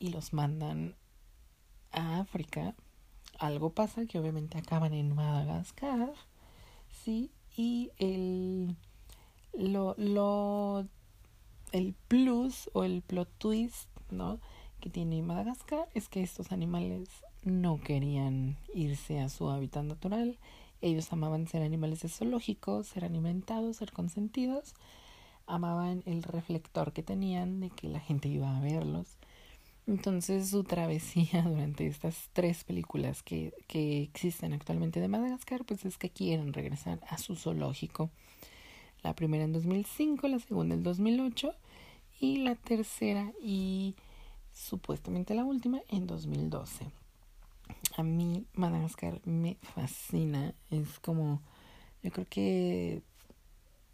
Y 0.00 0.08
los 0.08 0.32
mandan 0.32 0.96
a 1.92 2.18
África. 2.18 2.74
Algo 3.38 3.70
pasa 3.70 4.04
que 4.06 4.18
obviamente 4.18 4.58
acaban 4.58 4.94
en 4.94 5.14
Madagascar, 5.14 6.12
¿sí? 6.90 7.30
Y 7.56 7.92
el, 7.98 8.74
lo, 9.56 9.94
lo 9.96 10.88
el 11.70 11.94
plus 12.08 12.68
o 12.72 12.82
el 12.82 13.02
plot 13.02 13.30
twist, 13.38 13.88
¿no? 14.10 14.40
Que 14.80 14.90
tiene 14.90 15.22
Madagascar 15.22 15.88
es 15.94 16.08
que 16.08 16.22
estos 16.22 16.50
animales 16.50 17.08
no 17.44 17.80
querían 17.80 18.56
irse 18.74 19.20
a 19.20 19.28
su 19.28 19.48
hábitat 19.50 19.84
natural. 19.84 20.36
Ellos 20.80 21.12
amaban 21.12 21.46
ser 21.46 21.62
animales 21.62 22.00
de 22.02 22.08
zoológico, 22.08 22.82
ser 22.84 23.04
alimentados, 23.04 23.76
ser 23.76 23.92
consentidos. 23.92 24.74
Amaban 25.46 26.02
el 26.06 26.22
reflector 26.22 26.92
que 26.92 27.02
tenían 27.02 27.60
de 27.60 27.70
que 27.70 27.88
la 27.88 28.00
gente 28.00 28.28
iba 28.28 28.56
a 28.56 28.60
verlos. 28.60 29.16
Entonces 29.86 30.50
su 30.50 30.64
travesía 30.64 31.42
durante 31.48 31.86
estas 31.86 32.28
tres 32.32 32.64
películas 32.64 33.22
que, 33.22 33.54
que 33.66 34.02
existen 34.02 34.52
actualmente 34.52 35.00
de 35.00 35.08
Madagascar, 35.08 35.64
pues 35.64 35.84
es 35.84 35.96
que 35.96 36.10
quieren 36.10 36.52
regresar 36.52 37.00
a 37.08 37.18
su 37.18 37.34
zoológico 37.34 38.10
la 39.02 39.14
primera 39.14 39.44
en 39.44 39.52
2005, 39.52 40.28
la 40.28 40.38
segunda 40.38 40.74
en 40.74 40.82
2008 40.82 41.54
y 42.20 42.38
la 42.38 42.54
tercera 42.54 43.32
y 43.42 43.94
supuestamente 44.52 45.34
la 45.34 45.44
última 45.44 45.80
en 45.88 46.06
2012. 46.06 46.86
A 47.96 48.02
mí 48.02 48.46
Madagascar 48.54 49.20
me 49.24 49.56
fascina, 49.74 50.54
es 50.70 50.98
como 51.00 51.42
yo 52.02 52.12
creo 52.12 52.26
que 52.28 53.02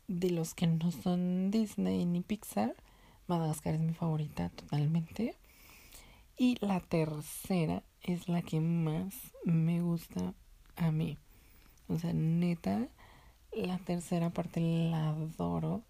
de 0.08 0.30
los 0.30 0.54
que 0.54 0.66
no 0.66 0.90
son 0.92 1.50
Disney 1.50 2.04
ni 2.04 2.20
Pixar, 2.20 2.74
Madagascar 3.26 3.74
es 3.74 3.80
mi 3.80 3.94
favorita 3.94 4.50
totalmente. 4.50 5.34
Y 6.36 6.56
la 6.60 6.80
tercera 6.80 7.82
es 8.02 8.28
la 8.28 8.42
que 8.42 8.60
más 8.60 9.14
me 9.44 9.80
gusta 9.80 10.34
a 10.76 10.90
mí. 10.90 11.16
O 11.88 11.98
sea, 11.98 12.12
neta, 12.12 12.88
la 13.52 13.78
tercera 13.78 14.30
parte 14.30 14.60
la 14.60 15.10
adoro. 15.10 15.82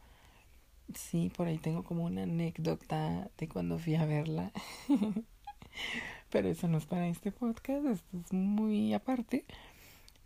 Sí, 0.94 1.32
por 1.34 1.48
ahí 1.48 1.58
tengo 1.58 1.82
como 1.82 2.04
una 2.04 2.24
anécdota 2.24 3.30
de 3.38 3.48
cuando 3.48 3.78
fui 3.78 3.94
a 3.96 4.04
verla. 4.04 4.52
Pero 6.34 6.48
eso 6.48 6.66
no 6.66 6.78
es 6.78 6.84
para 6.84 7.06
este 7.06 7.30
podcast, 7.30 7.86
esto 7.86 8.18
es 8.18 8.32
muy 8.32 8.92
aparte. 8.92 9.44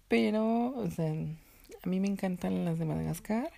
Pero, 0.09 0.69
o 0.75 0.91
sea, 0.91 1.13
a 1.13 1.87
mí 1.87 2.01
me 2.01 2.09
encantan 2.09 2.65
las 2.65 2.79
de 2.79 2.87
Madagascar 2.87 3.51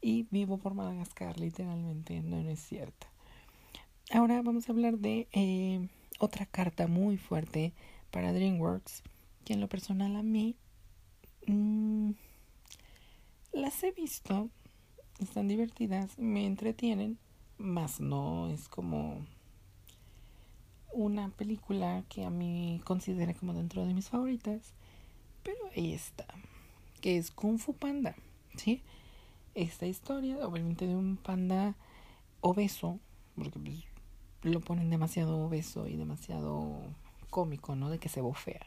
y 0.00 0.26
vivo 0.30 0.56
por 0.56 0.72
Madagascar, 0.72 1.38
literalmente, 1.38 2.22
no, 2.22 2.38
es 2.48 2.60
cierto. 2.60 3.08
Ahora 4.10 4.40
vamos 4.40 4.66
a 4.66 4.72
hablar 4.72 5.00
de 5.00 5.28
eh, 5.32 5.86
otra 6.18 6.46
carta 6.46 6.86
muy 6.86 7.18
fuerte 7.18 7.74
para 8.10 8.32
DreamWorks, 8.32 9.02
que 9.44 9.52
en 9.52 9.60
lo 9.60 9.68
personal 9.68 10.16
a 10.16 10.22
mí 10.22 10.56
mmm, 11.46 12.12
las 13.52 13.82
he 13.82 13.92
visto, 13.92 14.48
están 15.20 15.46
divertidas, 15.46 16.18
me 16.18 16.46
entretienen, 16.46 17.18
más 17.58 18.00
no 18.00 18.48
es 18.48 18.70
como 18.70 19.26
una 20.92 21.30
película 21.30 22.04
que 22.08 22.24
a 22.24 22.30
mí 22.30 22.80
considere 22.84 23.34
como 23.34 23.54
dentro 23.54 23.84
de 23.84 23.94
mis 23.94 24.08
favoritas, 24.08 24.74
pero 25.42 25.58
ahí 25.76 25.92
está, 25.92 26.26
que 27.00 27.16
es 27.16 27.30
Kung 27.30 27.58
Fu 27.58 27.74
Panda, 27.74 28.14
¿sí? 28.56 28.82
Esta 29.54 29.86
historia, 29.86 30.46
obviamente, 30.46 30.86
de 30.86 30.94
un 30.94 31.16
panda 31.16 31.74
obeso, 32.40 32.98
porque 33.36 33.58
pues, 33.58 33.84
lo 34.42 34.60
ponen 34.60 34.90
demasiado 34.90 35.38
obeso 35.38 35.86
y 35.86 35.96
demasiado 35.96 36.80
cómico, 37.30 37.76
¿no? 37.76 37.90
De 37.90 37.98
que 37.98 38.08
se 38.08 38.20
bofea. 38.20 38.66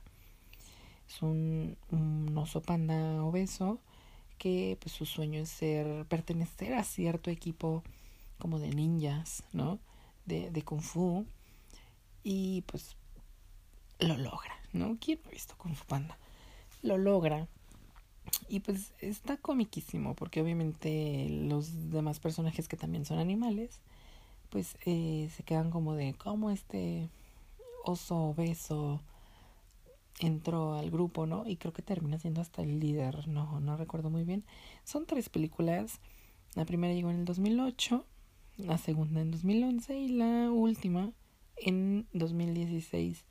Es 1.07 1.21
un, 1.21 1.77
un 1.91 2.35
oso 2.37 2.61
panda 2.61 3.23
obeso 3.23 3.79
que 4.37 4.77
pues 4.81 4.93
su 4.93 5.05
sueño 5.05 5.39
es 5.39 5.49
ser 5.49 6.05
pertenecer 6.05 6.73
a 6.73 6.83
cierto 6.83 7.29
equipo 7.29 7.83
como 8.39 8.59
de 8.59 8.69
ninjas, 8.69 9.43
¿no? 9.53 9.79
De, 10.25 10.49
de 10.49 10.61
kung 10.63 10.81
fu 10.81 11.25
y 12.25 12.63
pues 12.63 12.97
lo 13.99 14.17
logra, 14.17 14.55
¿no? 14.73 14.97
¿Quién 14.99 15.19
ha 15.25 15.29
visto 15.29 15.55
Kung 15.57 15.75
Fu 15.75 15.85
Panda? 15.85 16.17
Lo 16.81 16.97
logra 16.97 17.47
y 18.49 18.59
pues 18.59 18.91
está 18.99 19.37
comiquísimo 19.37 20.15
porque 20.15 20.41
obviamente 20.41 21.29
los 21.29 21.91
demás 21.91 22.19
personajes 22.19 22.67
que 22.67 22.75
también 22.75 23.05
son 23.05 23.19
animales 23.19 23.79
pues 24.49 24.75
eh, 24.85 25.29
se 25.35 25.43
quedan 25.43 25.69
como 25.69 25.93
de 25.93 26.15
cómo 26.15 26.49
este 26.49 27.09
oso 27.83 28.15
obeso 28.15 29.01
entró 30.19 30.75
al 30.75 30.89
grupo, 30.89 31.27
¿no? 31.27 31.47
Y 31.47 31.57
creo 31.57 31.73
que 31.73 31.81
termina 31.81 32.17
siendo 32.17 32.41
hasta 32.41 32.63
el 32.63 32.79
líder, 32.79 33.27
no, 33.27 33.59
no 33.59 33.77
recuerdo 33.77 34.09
muy 34.09 34.23
bien. 34.23 34.45
Son 34.83 35.05
tres 35.05 35.29
películas. 35.29 35.99
La 36.55 36.65
primera 36.65 36.93
llegó 36.93 37.11
en 37.11 37.17
el 37.17 37.25
2008, 37.25 38.05
la 38.57 38.77
segunda 38.77 39.21
en 39.21 39.31
2011 39.31 39.97
y 39.97 40.07
la 40.07 40.51
última 40.51 41.11
en 41.57 42.07
2016. 42.13 43.23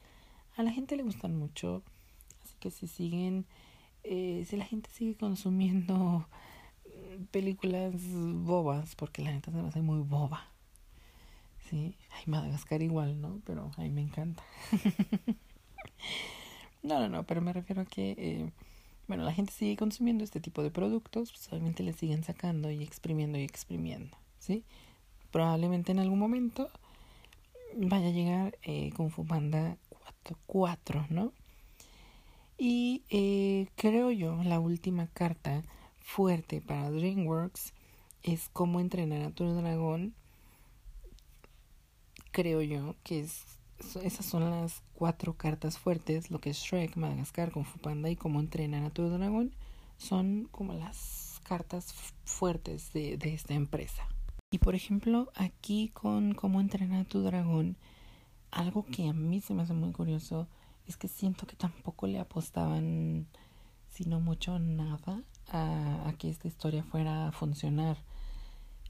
A 0.57 0.63
la 0.63 0.71
gente 0.71 0.97
le 0.97 1.03
gustan 1.03 1.37
mucho, 1.37 1.83
así 2.43 2.55
que 2.61 2.71
si 2.71 2.87
siguen, 2.87 3.47
eh, 4.03 4.45
si 4.49 4.57
la 4.57 4.65
gente 4.65 4.91
sigue 4.91 5.17
consumiendo 5.17 6.29
películas 7.31 7.95
bobas, 8.03 8.95
porque 8.95 9.23
la 9.23 9.33
neta 9.33 9.51
se 9.51 9.61
me 9.61 9.69
hace 9.69 9.83
muy 9.83 10.01
boba. 10.01 10.49
Sí, 11.71 11.97
ay, 12.11 12.25
Madagascar 12.27 12.83
igual, 12.83 13.21
¿no? 13.21 13.41
Pero 13.47 13.71
a 13.77 13.81
mí 13.81 13.91
me 13.91 14.03
encanta. 14.03 14.43
No, 16.85 17.01
no, 17.01 17.09
no, 17.09 17.25
pero 17.25 17.41
me 17.41 17.55
refiero 17.55 17.81
a 17.81 17.85
que, 17.87 18.15
eh, 18.19 18.53
bueno, 19.09 19.25
la 19.25 19.33
gente 19.33 19.55
sigue 19.55 19.75
consumiendo 19.75 20.23
este 20.23 20.39
tipo 20.39 20.63
de 20.63 20.71
productos, 20.71 21.31
pues 21.33 21.49
obviamente 21.51 21.83
le 21.83 21.95
siguen 21.95 22.23
sacando 22.23 22.71
y 22.71 22.83
exprimiendo 22.83 23.39
y 23.39 23.43
exprimiendo, 23.43 24.19
¿sí? 24.39 24.65
Probablemente 25.31 25.93
en 25.93 25.99
algún 25.99 26.19
momento 26.19 26.69
vaya 27.77 28.09
a 28.09 28.13
llegar 28.13 28.59
eh, 28.63 28.91
Kung 28.97 29.11
Fu 29.11 29.27
Panda 29.27 29.77
4, 30.47 31.07
¿no? 31.11 31.33
Y 32.57 33.03
eh, 33.11 33.69
creo 33.77 34.11
yo, 34.11 34.43
la 34.45 34.61
última 34.61 35.09
carta 35.09 35.65
fuerte 36.01 36.61
para 36.61 36.91
DreamWorks 36.91 37.75
es 38.23 38.49
cómo 38.53 38.81
entrenar 38.81 39.23
a 39.23 39.31
tu 39.31 39.45
dragón. 39.53 40.15
Creo 42.31 42.63
yo 42.63 42.97
que 43.03 43.21
es 43.21 43.45
esas 44.03 44.25
son 44.25 44.51
las 44.51 44.83
cuatro 44.95 45.35
cartas 45.35 45.79
fuertes, 45.79 46.31
lo 46.31 46.41
que 46.41 46.51
es 46.51 46.59
Shrek, 46.59 46.97
Madagascar, 46.97 47.51
Kung 47.51 47.65
Fu 47.65 47.79
Panda 47.79 48.09
y 48.09 48.17
cómo 48.17 48.41
entrenar 48.41 48.85
a 48.85 48.91
tu 48.91 49.09
dragón, 49.09 49.53
son 49.99 50.49
como 50.51 50.75
las 50.75 51.41
cartas 51.45 51.93
fuertes 52.25 52.93
de, 52.93 53.17
de 53.17 53.35
esta 53.35 53.55
empresa. 53.55 54.07
Y 54.51 54.59
por 54.59 54.75
ejemplo, 54.75 55.31
aquí 55.35 55.89
con 55.89 56.35
cómo 56.35 56.61
entrenar 56.61 57.01
a 57.01 57.09
tu 57.09 57.23
dragón, 57.23 57.77
algo 58.51 58.85
que 58.85 59.09
a 59.09 59.13
mí 59.13 59.41
se 59.41 59.55
me 59.55 59.63
hace 59.63 59.73
muy 59.73 59.93
curioso 59.93 60.49
es 60.87 60.97
que 60.97 61.09
siento 61.09 61.47
que 61.47 61.57
tampoco 61.57 62.07
le 62.07 62.21
apostaban, 62.21 63.27
sino 63.89 64.21
mucho 64.21 64.59
nada, 64.59 65.23
a, 65.49 66.13
que 66.19 66.31
esta 66.31 66.49
historia 66.49 66.85
fuera 66.85 67.29
a 67.29 67.33
funcionar. 67.33 67.99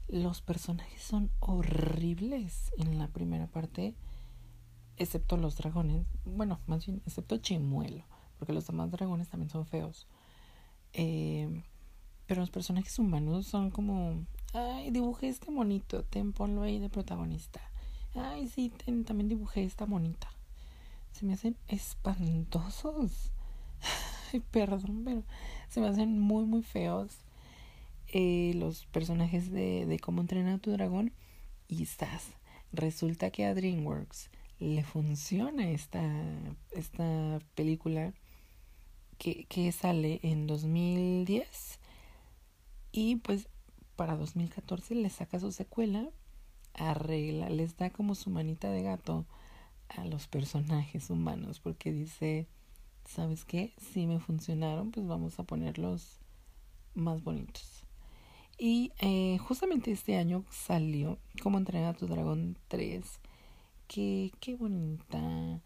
Los 0.07 0.41
personajes 0.41 1.01
son 1.01 1.31
horribles 1.39 2.71
en 2.77 2.99
la 2.99 3.07
primera 3.07 3.47
parte 3.47 3.95
excepto 4.97 5.37
los 5.37 5.57
dragones, 5.57 6.05
bueno, 6.25 6.59
más 6.67 6.85
bien, 6.85 7.01
excepto 7.05 7.37
Chimuelo, 7.37 8.05
porque 8.37 8.53
los 8.53 8.65
demás 8.67 8.91
dragones 8.91 9.29
también 9.29 9.49
son 9.49 9.65
feos. 9.65 10.07
Eh, 10.93 11.63
pero 12.27 12.41
los 12.41 12.49
personajes 12.49 12.97
humanos 12.97 13.47
son 13.47 13.71
como, 13.71 14.25
ay, 14.55 14.91
dibujé 14.91 15.27
este 15.27 15.51
monito, 15.51 16.03
ten, 16.03 16.33
ponlo 16.33 16.61
ahí 16.63 16.79
de 16.79 16.89
protagonista. 16.89 17.61
Ay, 18.15 18.47
sí, 18.47 18.71
también 19.05 19.27
dibujé 19.27 19.63
esta 19.63 19.85
monita. 19.85 20.29
Se 21.11 21.25
me 21.25 21.33
hacen 21.33 21.57
espantosos. 21.67 23.31
Ay, 24.33 24.41
perdón, 24.51 25.03
pero 25.03 25.23
se 25.69 25.81
me 25.81 25.87
hacen 25.87 26.19
muy, 26.19 26.45
muy 26.45 26.63
feos. 26.63 27.17
Eh, 28.07 28.53
los 28.55 28.85
personajes 28.85 29.51
de, 29.51 29.85
de 29.85 29.99
cómo 29.99 30.21
entrenar 30.21 30.55
a 30.55 30.59
tu 30.59 30.71
dragón. 30.71 31.11
Y 31.67 31.83
estás. 31.83 32.31
Resulta 32.71 33.31
que 33.31 33.45
a 33.45 33.53
DreamWorks 33.53 34.29
le 34.59 34.83
funciona 34.83 35.69
esta, 35.71 36.01
esta 36.71 37.39
película 37.55 38.13
que, 39.17 39.45
que 39.45 39.71
sale 39.71 40.19
en 40.23 40.47
2010 40.47 41.79
y 42.91 43.17
pues 43.17 43.49
para 43.95 44.15
2014 44.15 44.95
le 44.95 45.09
saca 45.09 45.39
su 45.39 45.51
secuela, 45.51 46.09
arregla, 46.73 47.49
les 47.49 47.77
da 47.77 47.89
como 47.89 48.15
su 48.15 48.29
manita 48.29 48.69
de 48.69 48.83
gato 48.83 49.25
a 49.89 50.05
los 50.05 50.27
personajes 50.27 51.09
humanos 51.09 51.59
porque 51.59 51.91
dice, 51.91 52.47
¿sabes 53.05 53.45
qué? 53.45 53.73
Si 53.77 54.07
me 54.07 54.19
funcionaron, 54.19 54.91
pues 54.91 55.07
vamos 55.07 55.39
a 55.39 55.43
ponerlos 55.43 56.19
más 56.93 57.23
bonitos. 57.23 57.83
Y 58.57 58.91
eh, 58.99 59.37
justamente 59.39 59.91
este 59.91 60.17
año 60.17 60.45
salió 60.49 61.17
como 61.43 61.57
entrenar 61.57 61.95
a 61.95 61.97
tu 61.97 62.07
dragón 62.07 62.57
3 62.69 63.03
qué, 63.87 64.31
qué 64.39 64.55
bonita. 64.55 65.61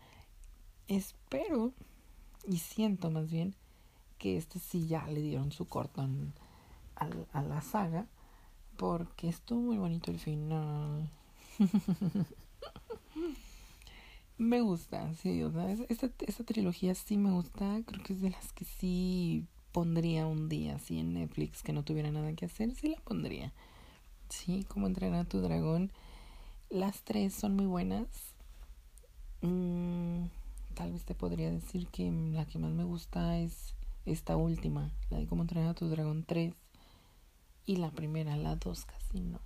Espero 0.87 1.73
y 2.47 2.57
siento 2.57 3.11
más 3.11 3.29
bien 3.29 3.55
que 4.17 4.37
este 4.37 4.59
sí 4.59 4.87
ya 4.87 5.07
le 5.07 5.21
dieron 5.21 5.51
su 5.51 5.65
cortón 5.65 6.33
a 6.95 7.41
la 7.41 7.61
saga 7.61 8.07
porque 8.79 9.27
estuvo 9.27 9.59
muy 9.59 9.77
bonito 9.77 10.09
el 10.09 10.19
final. 10.19 11.11
me 14.37 14.61
gusta, 14.61 15.13
sí, 15.15 15.43
o 15.43 15.51
sea, 15.51 15.69
esta, 15.89 16.09
esta 16.25 16.45
trilogía 16.45 16.95
sí 16.95 17.17
me 17.17 17.31
gusta, 17.31 17.81
creo 17.85 18.01
que 18.01 18.13
es 18.13 18.21
de 18.21 18.29
las 18.29 18.53
que 18.53 18.63
sí 18.63 19.45
pondría 19.73 20.27
un 20.27 20.47
día 20.47 20.77
así 20.77 20.97
en 20.97 21.13
Netflix 21.13 21.61
que 21.61 21.73
no 21.73 21.83
tuviera 21.83 22.09
nada 22.09 22.31
que 22.33 22.45
hacer, 22.45 22.73
sí 22.73 22.87
la 22.87 23.01
pondría. 23.01 23.51
Sí, 24.29 24.63
como 24.69 24.87
entrenar 24.87 25.25
a 25.25 25.29
tu 25.29 25.41
dragón 25.41 25.91
las 26.69 27.01
tres 27.01 27.33
son 27.33 27.57
muy 27.57 27.65
buenas. 27.65 28.07
Mm, 29.41 30.27
tal 30.73 30.93
vez 30.93 31.03
te 31.03 31.15
podría 31.15 31.51
decir 31.51 31.87
que 31.87 32.09
la 32.09 32.45
que 32.45 32.59
más 32.59 32.71
me 32.71 32.85
gusta 32.85 33.37
es 33.39 33.75
esta 34.05 34.37
última, 34.37 34.89
la 35.09 35.17
de 35.17 35.27
cómo 35.27 35.41
entrenar 35.41 35.71
a 35.71 35.73
tu 35.73 35.89
dragón 35.89 36.23
3. 36.23 36.53
Y 37.65 37.77
la 37.77 37.91
primera, 37.91 38.35
la 38.35 38.55
2 38.55 38.85
casi 38.85 39.19
no. 39.19 39.39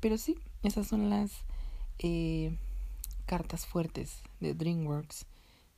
Pero 0.00 0.18
sí, 0.18 0.38
esas 0.62 0.86
son 0.86 1.10
las 1.10 1.44
eh, 1.98 2.56
cartas 3.26 3.66
fuertes 3.66 4.22
de 4.40 4.54
DreamWorks. 4.54 5.26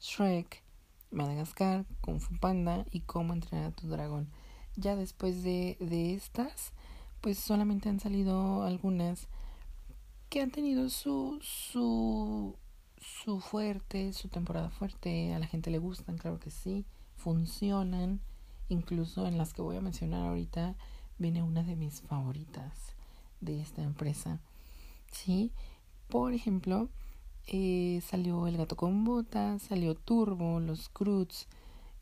Shrek, 0.00 0.62
Madagascar, 1.10 1.84
Kung 2.00 2.20
Fu 2.20 2.36
Panda 2.38 2.84
y 2.90 3.00
cómo 3.00 3.32
entrenar 3.32 3.66
a 3.66 3.72
tu 3.72 3.88
dragón. 3.88 4.28
Ya 4.76 4.96
después 4.96 5.42
de, 5.42 5.76
de 5.80 6.14
estas, 6.14 6.72
pues 7.20 7.38
solamente 7.38 7.88
han 7.88 8.00
salido 8.00 8.64
algunas 8.64 9.28
que 10.28 10.40
han 10.40 10.50
tenido 10.50 10.88
su, 10.88 11.38
su, 11.42 12.56
su 12.96 13.40
fuerte, 13.40 14.12
su 14.12 14.28
temporada 14.28 14.70
fuerte, 14.70 15.34
a 15.34 15.38
la 15.38 15.46
gente 15.46 15.70
le 15.70 15.78
gustan, 15.78 16.16
claro 16.16 16.40
que 16.40 16.50
sí, 16.50 16.86
funcionan, 17.16 18.20
incluso 18.68 19.26
en 19.26 19.36
las 19.36 19.52
que 19.52 19.60
voy 19.60 19.76
a 19.76 19.82
mencionar 19.82 20.26
ahorita 20.26 20.74
viene 21.18 21.42
una 21.42 21.62
de 21.62 21.76
mis 21.76 22.02
favoritas 22.02 22.94
de 23.40 23.60
esta 23.60 23.82
empresa, 23.82 24.40
¿sí? 25.10 25.52
Por 26.08 26.32
ejemplo, 26.32 26.88
eh, 27.46 28.00
salió 28.06 28.46
El 28.46 28.56
gato 28.56 28.76
con 28.76 29.04
botas, 29.04 29.62
salió 29.62 29.94
Turbo, 29.94 30.60
Los 30.60 30.88
Cruz, 30.88 31.48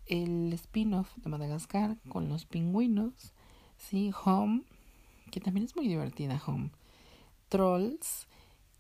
el 0.07 0.53
spin-off 0.53 1.16
de 1.16 1.31
Madagascar 1.31 1.96
con 2.09 2.29
los 2.29 2.44
pingüinos, 2.44 3.33
¿sí? 3.79 4.11
Home, 4.25 4.62
que 5.31 5.40
también 5.40 5.64
es 5.64 5.77
muy 5.77 5.88
divertida, 5.88 6.42
Home. 6.46 6.70
Trolls, 7.49 8.27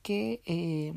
que 0.02 0.42
eh, 0.44 0.94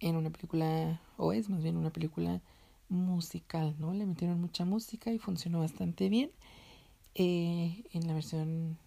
en 0.00 0.16
una 0.16 0.30
película, 0.30 1.00
o 1.16 1.32
es 1.32 1.48
más 1.48 1.62
bien 1.62 1.76
una 1.76 1.90
película 1.90 2.40
musical, 2.88 3.74
¿no? 3.78 3.94
Le 3.94 4.06
metieron 4.06 4.40
mucha 4.40 4.64
música 4.64 5.12
y 5.12 5.18
funcionó 5.18 5.60
bastante 5.60 6.08
bien. 6.08 6.30
Eh, 7.14 7.84
en 7.92 8.06
la 8.06 8.14
versión 8.14 8.78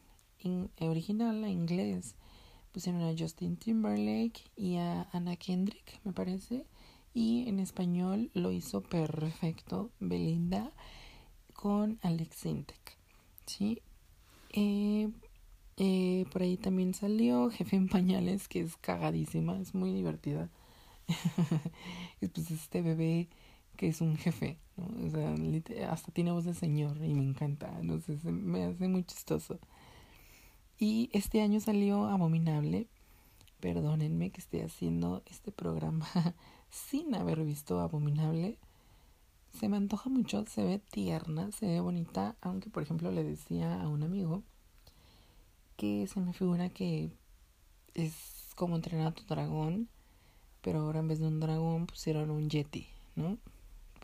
original, 0.79 1.41
la 1.41 1.49
inglés, 1.49 2.15
pusieron 2.71 3.01
a 3.01 3.15
Justin 3.17 3.57
Timberlake 3.57 4.41
y 4.55 4.77
a 4.77 5.07
Anna 5.11 5.35
Kendrick, 5.35 5.99
me 6.03 6.13
parece. 6.13 6.65
Y 7.13 7.47
en 7.47 7.59
español 7.59 8.29
lo 8.33 8.51
hizo 8.51 8.81
perfecto 8.81 9.89
Belinda 9.99 10.71
con 11.53 11.97
Alex 12.01 12.35
Sintek. 12.35 12.97
¿sí? 13.45 13.81
Eh, 14.51 15.09
eh, 15.77 16.25
por 16.31 16.41
ahí 16.41 16.57
también 16.57 16.93
salió 16.93 17.49
Jefe 17.49 17.75
en 17.75 17.87
Pañales, 17.87 18.47
que 18.47 18.61
es 18.61 18.77
cagadísima, 18.77 19.59
es 19.59 19.73
muy 19.73 19.93
divertida. 19.93 20.49
y 22.21 22.27
pues 22.27 22.51
este 22.51 22.81
bebé 22.81 23.29
que 23.75 23.87
es 23.87 24.01
un 24.01 24.17
jefe, 24.17 24.57
¿no? 24.77 24.87
O 25.05 25.09
sea, 25.09 25.91
hasta 25.91 26.11
tiene 26.11 26.31
voz 26.31 26.45
de 26.45 26.53
señor 26.53 26.97
y 27.03 27.13
me 27.13 27.23
encanta, 27.23 27.71
entonces 27.79 28.23
me 28.23 28.65
hace 28.65 28.87
muy 28.87 29.03
chistoso. 29.03 29.59
Y 30.77 31.09
este 31.13 31.41
año 31.41 31.59
salió 31.59 32.05
Abominable. 32.05 32.87
Perdónenme 33.61 34.31
que 34.31 34.41
esté 34.41 34.63
haciendo 34.63 35.23
este 35.27 35.51
programa 35.51 36.07
sin 36.69 37.15
haber 37.15 37.43
visto 37.43 37.79
Abominable. 37.79 38.57
Se 39.57 39.69
me 39.69 39.77
antoja 39.77 40.09
mucho, 40.09 40.45
se 40.47 40.63
ve 40.63 40.79
tierna, 40.79 41.51
se 41.53 41.67
ve 41.67 41.79
bonita, 41.79 42.35
aunque 42.41 42.69
por 42.69 42.83
ejemplo 42.83 43.11
le 43.11 43.23
decía 43.23 43.81
a 43.81 43.87
un 43.87 44.03
amigo 44.03 44.43
que 45.77 46.07
se 46.07 46.19
me 46.19 46.33
figura 46.33 46.69
que 46.69 47.11
es 47.93 48.13
como 48.55 48.75
entrenar 48.75 49.07
a 49.07 49.13
tu 49.13 49.23
dragón, 49.23 49.89
pero 50.61 50.79
ahora 50.79 50.99
en 50.99 51.07
vez 51.07 51.19
de 51.19 51.27
un 51.27 51.39
dragón 51.39 51.87
pusieron 51.87 52.31
un 52.31 52.49
yeti, 52.49 52.87
¿no? 53.15 53.37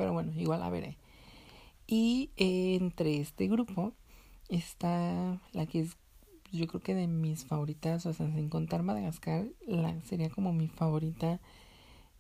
Pero 0.01 0.13
bueno, 0.13 0.33
igual 0.35 0.61
la 0.61 0.69
veré. 0.71 0.97
Y 1.85 2.31
entre 2.35 3.19
este 3.19 3.47
grupo 3.47 3.93
está 4.49 5.39
la 5.53 5.67
que 5.67 5.81
es 5.81 5.95
yo 6.51 6.65
creo 6.65 6.81
que 6.81 6.95
de 6.95 7.05
mis 7.05 7.45
favoritas, 7.45 8.07
o 8.07 8.13
sea, 8.13 8.25
sin 8.33 8.49
contar 8.49 8.81
Madagascar, 8.81 9.45
la, 9.67 10.01
sería 10.01 10.31
como 10.31 10.53
mi 10.53 10.67
favorita 10.67 11.39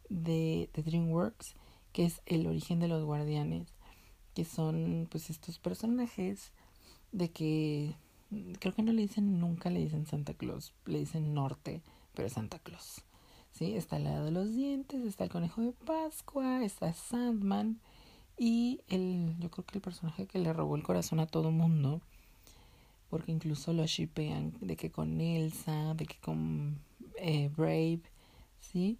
de, 0.09 0.69
de 0.75 0.83
DreamWorks, 0.83 1.55
que 1.91 2.05
es 2.05 2.21
El 2.27 2.45
origen 2.45 2.79
de 2.79 2.87
los 2.87 3.03
guardianes, 3.03 3.73
que 4.35 4.45
son 4.45 5.07
pues 5.09 5.31
estos 5.31 5.57
personajes 5.57 6.51
de 7.11 7.31
que 7.31 7.95
creo 8.59 8.75
que 8.75 8.83
no 8.83 8.93
le 8.93 9.01
dicen 9.01 9.39
nunca 9.39 9.71
le 9.71 9.79
dicen 9.79 10.05
Santa 10.05 10.35
Claus, 10.35 10.71
le 10.85 10.99
dicen 10.99 11.33
norte, 11.33 11.81
pero 12.13 12.29
Santa 12.29 12.59
Claus. 12.59 13.03
¿Sí? 13.51 13.75
Está 13.75 13.97
el 13.97 14.05
lado 14.05 14.25
de 14.25 14.31
los 14.31 14.53
dientes, 14.55 15.05
está 15.05 15.23
el 15.25 15.29
conejo 15.29 15.61
de 15.61 15.73
Pascua, 15.73 16.63
está 16.63 16.93
Sandman 16.93 17.79
y 18.37 18.81
el 18.87 19.35
yo 19.39 19.51
creo 19.51 19.65
que 19.65 19.77
el 19.77 19.81
personaje 19.81 20.25
que 20.25 20.39
le 20.39 20.53
robó 20.53 20.75
el 20.75 20.83
corazón 20.83 21.19
a 21.19 21.27
todo 21.27 21.51
mundo 21.51 22.01
porque 23.11 23.33
incluso 23.33 23.73
lo 23.73 23.85
shipean 23.85 24.53
de 24.61 24.77
que 24.77 24.89
con 24.89 25.19
Elsa, 25.19 25.93
de 25.95 26.05
que 26.05 26.15
con 26.21 26.79
eh, 27.17 27.51
Brave, 27.55 28.01
¿sí? 28.57 28.97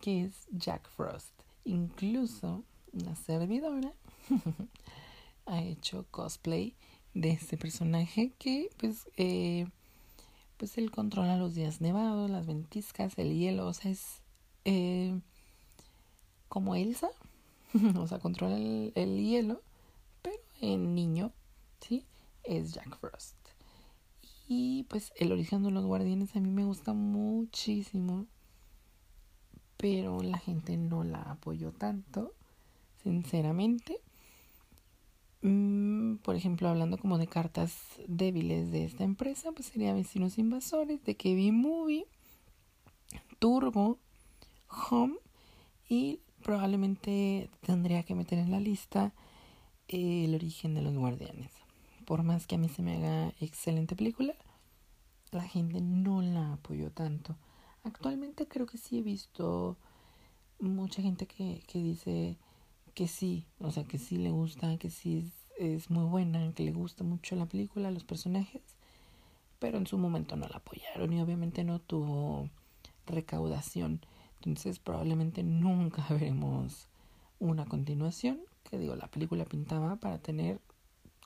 Que 0.00 0.24
es 0.24 0.48
Jack 0.50 0.88
Frost. 0.88 1.34
Incluso 1.64 2.64
una 2.92 3.14
servidora 3.14 3.92
ha 5.46 5.62
hecho 5.62 6.06
cosplay 6.10 6.74
de 7.12 7.32
este 7.32 7.58
personaje 7.58 8.32
que 8.38 8.70
pues 8.78 9.06
eh, 9.18 9.66
pues 10.60 10.76
él 10.76 10.90
controla 10.90 11.38
los 11.38 11.54
días 11.54 11.80
nevados, 11.80 12.28
las 12.28 12.46
ventiscas, 12.46 13.16
el 13.16 13.34
hielo, 13.34 13.66
o 13.66 13.72
sea, 13.72 13.90
es 13.90 14.20
eh, 14.66 15.18
como 16.50 16.74
Elsa, 16.74 17.08
o 17.96 18.06
sea, 18.06 18.18
controla 18.18 18.58
el, 18.58 18.92
el 18.94 19.24
hielo, 19.24 19.62
pero 20.20 20.36
en 20.60 20.94
niño, 20.94 21.32
¿sí? 21.80 22.04
es 22.44 22.74
Jack 22.74 22.98
Frost. 22.98 23.36
Y 24.46 24.82
pues 24.90 25.14
el 25.16 25.32
origen 25.32 25.62
de 25.62 25.70
los 25.70 25.86
guardianes 25.86 26.36
a 26.36 26.40
mí 26.40 26.50
me 26.50 26.64
gusta 26.64 26.92
muchísimo, 26.92 28.26
pero 29.78 30.20
la 30.22 30.36
gente 30.36 30.76
no 30.76 31.04
la 31.04 31.22
apoyó 31.22 31.72
tanto, 31.72 32.34
sinceramente. 33.02 33.98
Mm, 35.42 36.16
por 36.16 36.36
ejemplo, 36.36 36.68
hablando 36.68 36.98
como 36.98 37.18
de 37.18 37.26
cartas 37.26 37.76
débiles 38.06 38.70
de 38.70 38.84
esta 38.84 39.04
empresa, 39.04 39.52
pues 39.52 39.66
sería 39.66 39.94
Vecinos 39.94 40.38
Invasores, 40.38 41.02
de 41.04 41.16
Kevin 41.16 41.56
Movie, 41.60 42.06
Turbo, 43.38 43.98
Home 44.90 45.16
y 45.88 46.20
probablemente 46.42 47.50
tendría 47.62 48.02
que 48.02 48.14
meter 48.14 48.38
en 48.38 48.50
la 48.50 48.60
lista 48.60 49.12
el 49.88 50.34
origen 50.34 50.74
de 50.74 50.82
los 50.82 50.94
guardianes 50.94 51.50
por 52.10 52.24
más 52.24 52.48
que 52.48 52.56
a 52.56 52.58
mí 52.58 52.68
se 52.68 52.82
me 52.82 52.96
haga 52.96 53.32
excelente 53.40 53.94
película, 53.94 54.34
la 55.30 55.44
gente 55.44 55.80
no 55.80 56.22
la 56.22 56.54
apoyó 56.54 56.90
tanto. 56.90 57.36
Actualmente 57.84 58.48
creo 58.48 58.66
que 58.66 58.78
sí 58.78 58.98
he 58.98 59.02
visto 59.02 59.76
mucha 60.58 61.02
gente 61.02 61.28
que, 61.28 61.62
que 61.68 61.78
dice 61.78 62.36
que 62.94 63.08
sí, 63.08 63.46
o 63.58 63.70
sea, 63.70 63.84
que 63.84 63.98
sí 63.98 64.16
le 64.16 64.30
gusta, 64.30 64.76
que 64.78 64.90
sí 64.90 65.32
es, 65.58 65.90
muy 65.90 66.04
buena, 66.04 66.52
que 66.54 66.62
le 66.62 66.72
gusta 66.72 67.04
mucho 67.04 67.36
la 67.36 67.46
película, 67.46 67.90
los 67.90 68.04
personajes, 68.04 68.62
pero 69.58 69.78
en 69.78 69.86
su 69.86 69.98
momento 69.98 70.36
no 70.36 70.48
la 70.48 70.56
apoyaron 70.56 71.12
y 71.12 71.20
obviamente 71.20 71.64
no 71.64 71.80
tuvo 71.80 72.48
recaudación. 73.06 74.00
Entonces 74.36 74.78
probablemente 74.78 75.42
nunca 75.42 76.06
veremos 76.10 76.88
una 77.38 77.66
continuación, 77.66 78.40
que 78.64 78.78
digo, 78.78 78.96
la 78.96 79.08
película 79.08 79.44
pintaba 79.44 79.96
para 79.96 80.18
tener 80.18 80.60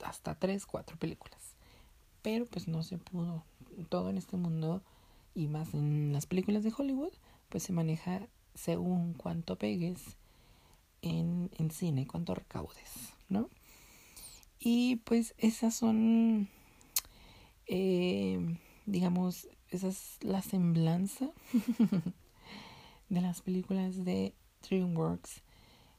hasta 0.03 0.35
tres, 0.35 0.65
cuatro 0.65 0.97
películas. 0.97 1.55
Pero 2.21 2.45
pues 2.45 2.67
no 2.67 2.83
se 2.83 2.97
pudo. 2.97 3.43
Todo 3.89 4.09
en 4.09 4.17
este 4.17 4.37
mundo 4.37 4.81
y 5.33 5.47
más 5.47 5.73
en 5.73 6.13
las 6.13 6.25
películas 6.25 6.63
de 6.63 6.73
Hollywood, 6.75 7.13
pues 7.49 7.63
se 7.63 7.73
maneja 7.73 8.27
según 8.53 9.13
cuánto 9.13 9.57
pegues 9.57 10.17
en, 11.01 11.51
en 11.57 11.71
cine, 11.71 12.07
cuánto 12.07 12.35
recaudes, 12.35 13.13
¿no? 13.29 13.49
Y 14.59 14.97
pues 14.97 15.35
esas 15.37 15.75
son, 15.75 16.49
eh, 17.67 18.57
digamos, 18.85 19.47
esa 19.69 19.89
es 19.89 20.17
la 20.21 20.41
semblanza 20.41 21.29
de 23.09 23.21
las 23.21 23.41
películas 23.41 24.03
de 24.03 24.33
DreamWorks. 24.67 25.43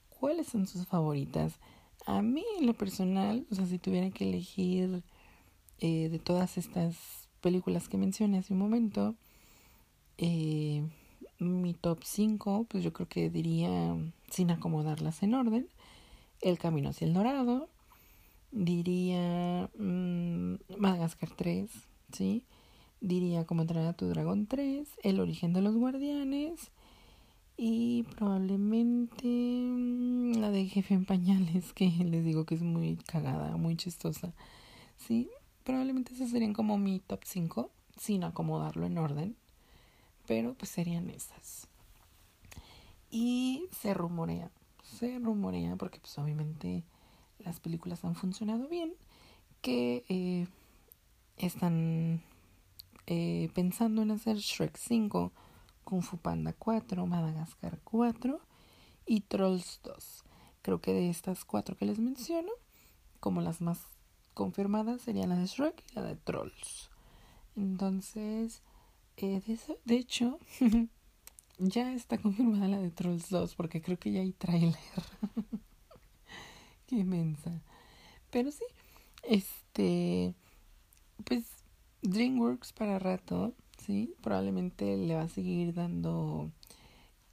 ¿Cuáles 0.09 0.49
son 0.49 0.67
sus 0.67 0.87
favoritas? 0.87 1.61
A 2.07 2.23
mí, 2.23 2.45
en 2.59 2.67
lo 2.67 2.75
personal, 2.75 3.47
o 3.51 3.55
sea, 3.55 3.67
si 3.67 3.79
tuviera 3.79 4.11
que 4.11 4.25
elegir 4.29 5.03
eh, 5.79 6.09
de 6.09 6.19
todas 6.19 6.59
estas 6.59 7.29
películas 7.41 7.89
que 7.89 7.99
mencioné 7.99 8.39
hace 8.39 8.53
un 8.53 8.59
momento, 8.59 9.15
eh, 10.19 10.83
mi 11.39 11.75
top 11.75 12.01
5, 12.05 12.67
pues 12.69 12.85
yo 12.85 12.93
creo 12.93 13.09
que 13.09 13.31
diría, 13.31 13.97
sin 14.31 14.51
acomodarlas 14.51 15.23
en 15.23 15.35
orden, 15.35 15.69
El 16.41 16.59
Camino 16.59 16.91
hacia 16.91 17.07
el 17.07 17.15
Dorado, 17.15 17.69
diría 18.53 19.71
mmm, 19.79 20.55
Madagascar 20.79 21.31
3, 21.31 21.71
¿sí? 22.13 22.45
Diría 23.01 23.45
Como 23.45 23.63
entrenar 23.63 23.89
a 23.89 23.93
tu 23.93 24.07
dragón 24.07 24.47
3, 24.47 24.89
El 25.03 25.21
origen 25.21 25.53
de 25.53 25.63
los 25.63 25.77
guardianes, 25.77 26.71
y 27.57 28.03
probablemente 28.17 29.27
mm, 29.27 30.39
la 30.39 30.51
de 30.51 30.67
jefe 30.67 30.95
en 30.95 31.05
pañales, 31.05 31.73
que 31.73 31.89
les 31.89 32.25
digo 32.25 32.45
que 32.45 32.55
es 32.55 32.63
muy 32.63 32.97
cagada, 32.97 33.57
muy 33.57 33.77
chistosa. 33.77 34.33
Sí, 34.99 35.31
probablemente 35.65 36.15
esas 36.15 36.31
serían 36.31 36.53
como 36.53 36.79
mi 36.79 37.01
top 37.01 37.21
5, 37.25 37.71
sin 37.99 38.25
acomodarlo 38.25 38.87
en 38.87 38.99
orden. 38.99 39.37
Pero 40.27 40.55
pues 40.55 40.71
serían 40.71 41.11
esas. 41.11 41.69
Y 43.11 43.69
se 43.71 43.95
rumorea, 43.95 44.51
se 44.83 45.19
rumorea, 45.19 45.77
porque 45.77 46.01
pues 46.01 46.19
obviamente 46.19 46.85
las 47.39 47.61
películas 47.61 48.05
han 48.05 48.17
funcionado 48.17 48.69
bien, 48.69 48.95
que 49.63 50.05
eh, 50.09 50.47
están 51.37 52.23
eh, 53.07 53.51
pensando 53.55 54.03
en 54.03 54.11
hacer 54.11 54.39
Shrek 54.39 54.77
5 54.77 55.33
Kung 55.85 56.03
Fu 56.03 56.19
Panda 56.19 56.53
4, 56.53 57.07
Madagascar 57.07 57.79
4 57.85 58.41
y 59.07 59.21
Trolls 59.21 59.81
2. 59.85 60.25
Creo 60.63 60.81
que 60.81 60.93
de 60.93 61.09
estas 61.09 61.45
cuatro 61.45 61.77
que 61.77 61.87
les 61.87 62.01
menciono, 62.01 62.51
como 63.21 63.41
las 63.41 63.61
más 63.61 63.81
confirmadas 64.35 65.03
serían 65.03 65.29
la 65.29 65.37
de 65.37 65.47
Shrek 65.47 65.85
y 65.93 65.95
la 65.95 66.03
de 66.03 66.17
Trolls. 66.17 66.91
Entonces, 67.55 68.63
eh, 69.17 69.43
de, 69.47 69.59
de 69.85 69.97
hecho, 69.97 70.39
ya 71.59 71.93
está 71.93 72.19
confirmada 72.19 72.69
la 72.69 72.79
de 72.79 72.91
Trolls 72.91 73.31
2 73.31 73.55
porque 73.55 73.83
creo 73.83 73.99
que 73.99 74.13
ya 74.13 74.21
hay 74.21 74.33
tráiler. 74.33 74.77
Qué 76.87 76.97
inmensa. 76.97 77.63
Pero 78.31 78.51
sí, 78.51 78.65
este, 79.23 80.35
pues 81.25 81.45
DreamWorks 82.03 82.73
para 82.73 82.99
rato 82.99 83.55
¿sí? 83.79 84.15
Probablemente 84.23 84.97
le 84.97 85.15
va 85.15 85.23
a 85.23 85.29
seguir 85.29 85.75
dando 85.75 86.51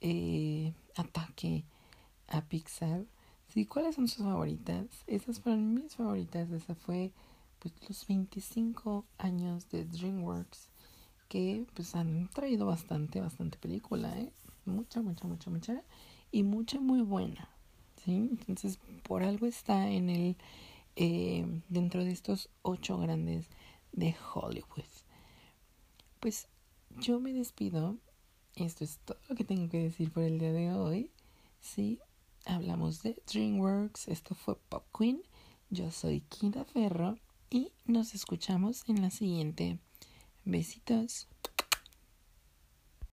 eh, 0.00 0.72
ataque 0.96 1.64
a 2.28 2.42
Pixar. 2.42 3.04
¿Sí? 3.48 3.66
¿Cuáles 3.66 3.94
son 3.96 4.08
sus 4.08 4.24
favoritas? 4.24 4.86
Esas 5.06 5.40
fueron 5.40 5.74
mis 5.74 5.96
favoritas. 5.96 6.50
Esa 6.50 6.74
fue 6.74 7.12
pues 7.58 7.74
los 7.88 8.06
25 8.06 9.04
años 9.18 9.68
de 9.70 9.84
DreamWorks 9.84 10.70
que 11.34 11.66
pues 11.74 11.96
han 11.96 12.28
traído 12.28 12.64
bastante, 12.64 13.20
bastante 13.20 13.58
película, 13.58 14.16
¿eh? 14.16 14.30
Mucha, 14.66 15.02
mucha, 15.02 15.26
mucha, 15.26 15.50
mucha. 15.50 15.82
Y 16.30 16.44
mucha 16.44 16.78
muy 16.78 17.02
buena. 17.02 17.48
¿sí? 18.04 18.30
Entonces, 18.30 18.78
por 19.02 19.24
algo 19.24 19.46
está 19.46 19.90
en 19.90 20.10
el... 20.10 20.36
Eh, 20.94 21.44
dentro 21.68 22.04
de 22.04 22.12
estos 22.12 22.50
ocho 22.62 22.98
grandes 22.98 23.48
de 23.90 24.14
Hollywood 24.32 24.84
pues 26.20 26.46
yo 27.00 27.18
me 27.18 27.32
despido. 27.32 27.98
Esto 28.54 28.84
es 28.84 29.00
todo 29.04 29.18
lo 29.28 29.34
que 29.34 29.42
tengo 29.44 29.68
que 29.68 29.82
decir 29.82 30.12
por 30.12 30.22
el 30.22 30.38
día 30.38 30.52
de 30.52 30.72
hoy. 30.72 31.10
Sí, 31.60 31.98
hablamos 32.46 33.02
de 33.02 33.20
DreamWorks. 33.26 34.06
Esto 34.06 34.36
fue 34.36 34.56
Pop 34.56 34.86
Queen. 34.96 35.20
Yo 35.68 35.90
soy 35.90 36.20
Kida 36.20 36.64
Ferro 36.64 37.18
y 37.50 37.72
nos 37.84 38.14
escuchamos 38.14 38.88
en 38.88 39.02
la 39.02 39.10
siguiente. 39.10 39.80
Besitos. 40.44 41.26